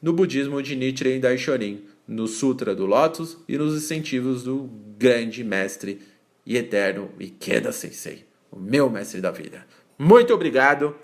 no 0.00 0.12
budismo 0.12 0.62
de 0.62 0.76
Nichiren 0.76 1.18
Daishonin, 1.18 1.84
no 2.06 2.28
Sutra 2.28 2.76
do 2.76 2.86
Lótus 2.86 3.38
e 3.48 3.58
nos 3.58 3.74
incentivos 3.74 4.44
do 4.44 4.70
grande 4.96 5.42
mestre 5.42 6.00
e 6.46 6.56
eterno 6.56 7.10
Ikeda 7.18 7.72
Sensei, 7.72 8.24
o 8.52 8.56
meu 8.60 8.88
mestre 8.88 9.20
da 9.20 9.32
vida. 9.32 9.66
Muito 9.98 10.32
obrigado, 10.32 10.94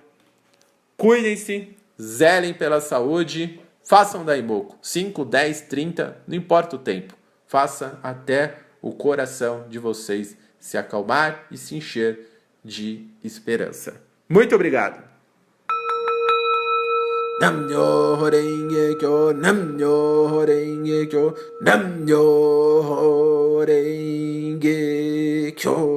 cuidem-se, 0.96 1.70
zelem 2.00 2.54
pela 2.54 2.80
saúde 2.80 3.58
Façam 3.90 4.24
Daimoku, 4.24 4.76
5, 4.80 5.24
10, 5.24 5.62
30, 5.62 6.16
não 6.28 6.36
importa 6.36 6.76
o 6.76 6.78
tempo. 6.78 7.16
Faça 7.44 7.98
até 8.04 8.54
o 8.80 8.92
coração 8.92 9.64
de 9.68 9.80
vocês 9.80 10.36
se 10.60 10.78
acalmar 10.78 11.48
e 11.50 11.58
se 11.58 11.74
encher 11.74 12.20
de 12.64 13.08
esperança. 13.24 14.00
Muito 14.28 14.54
obrigado! 14.54 15.02
Namyo 17.40 18.14
Renge 18.30 18.96
Kyo, 19.00 19.34
Namyo 19.34 20.44
Renge 20.44 21.08
Kyo, 21.08 21.34
Namyo 21.60 23.64
Renge 23.64 25.52
Kyo. 25.56 25.89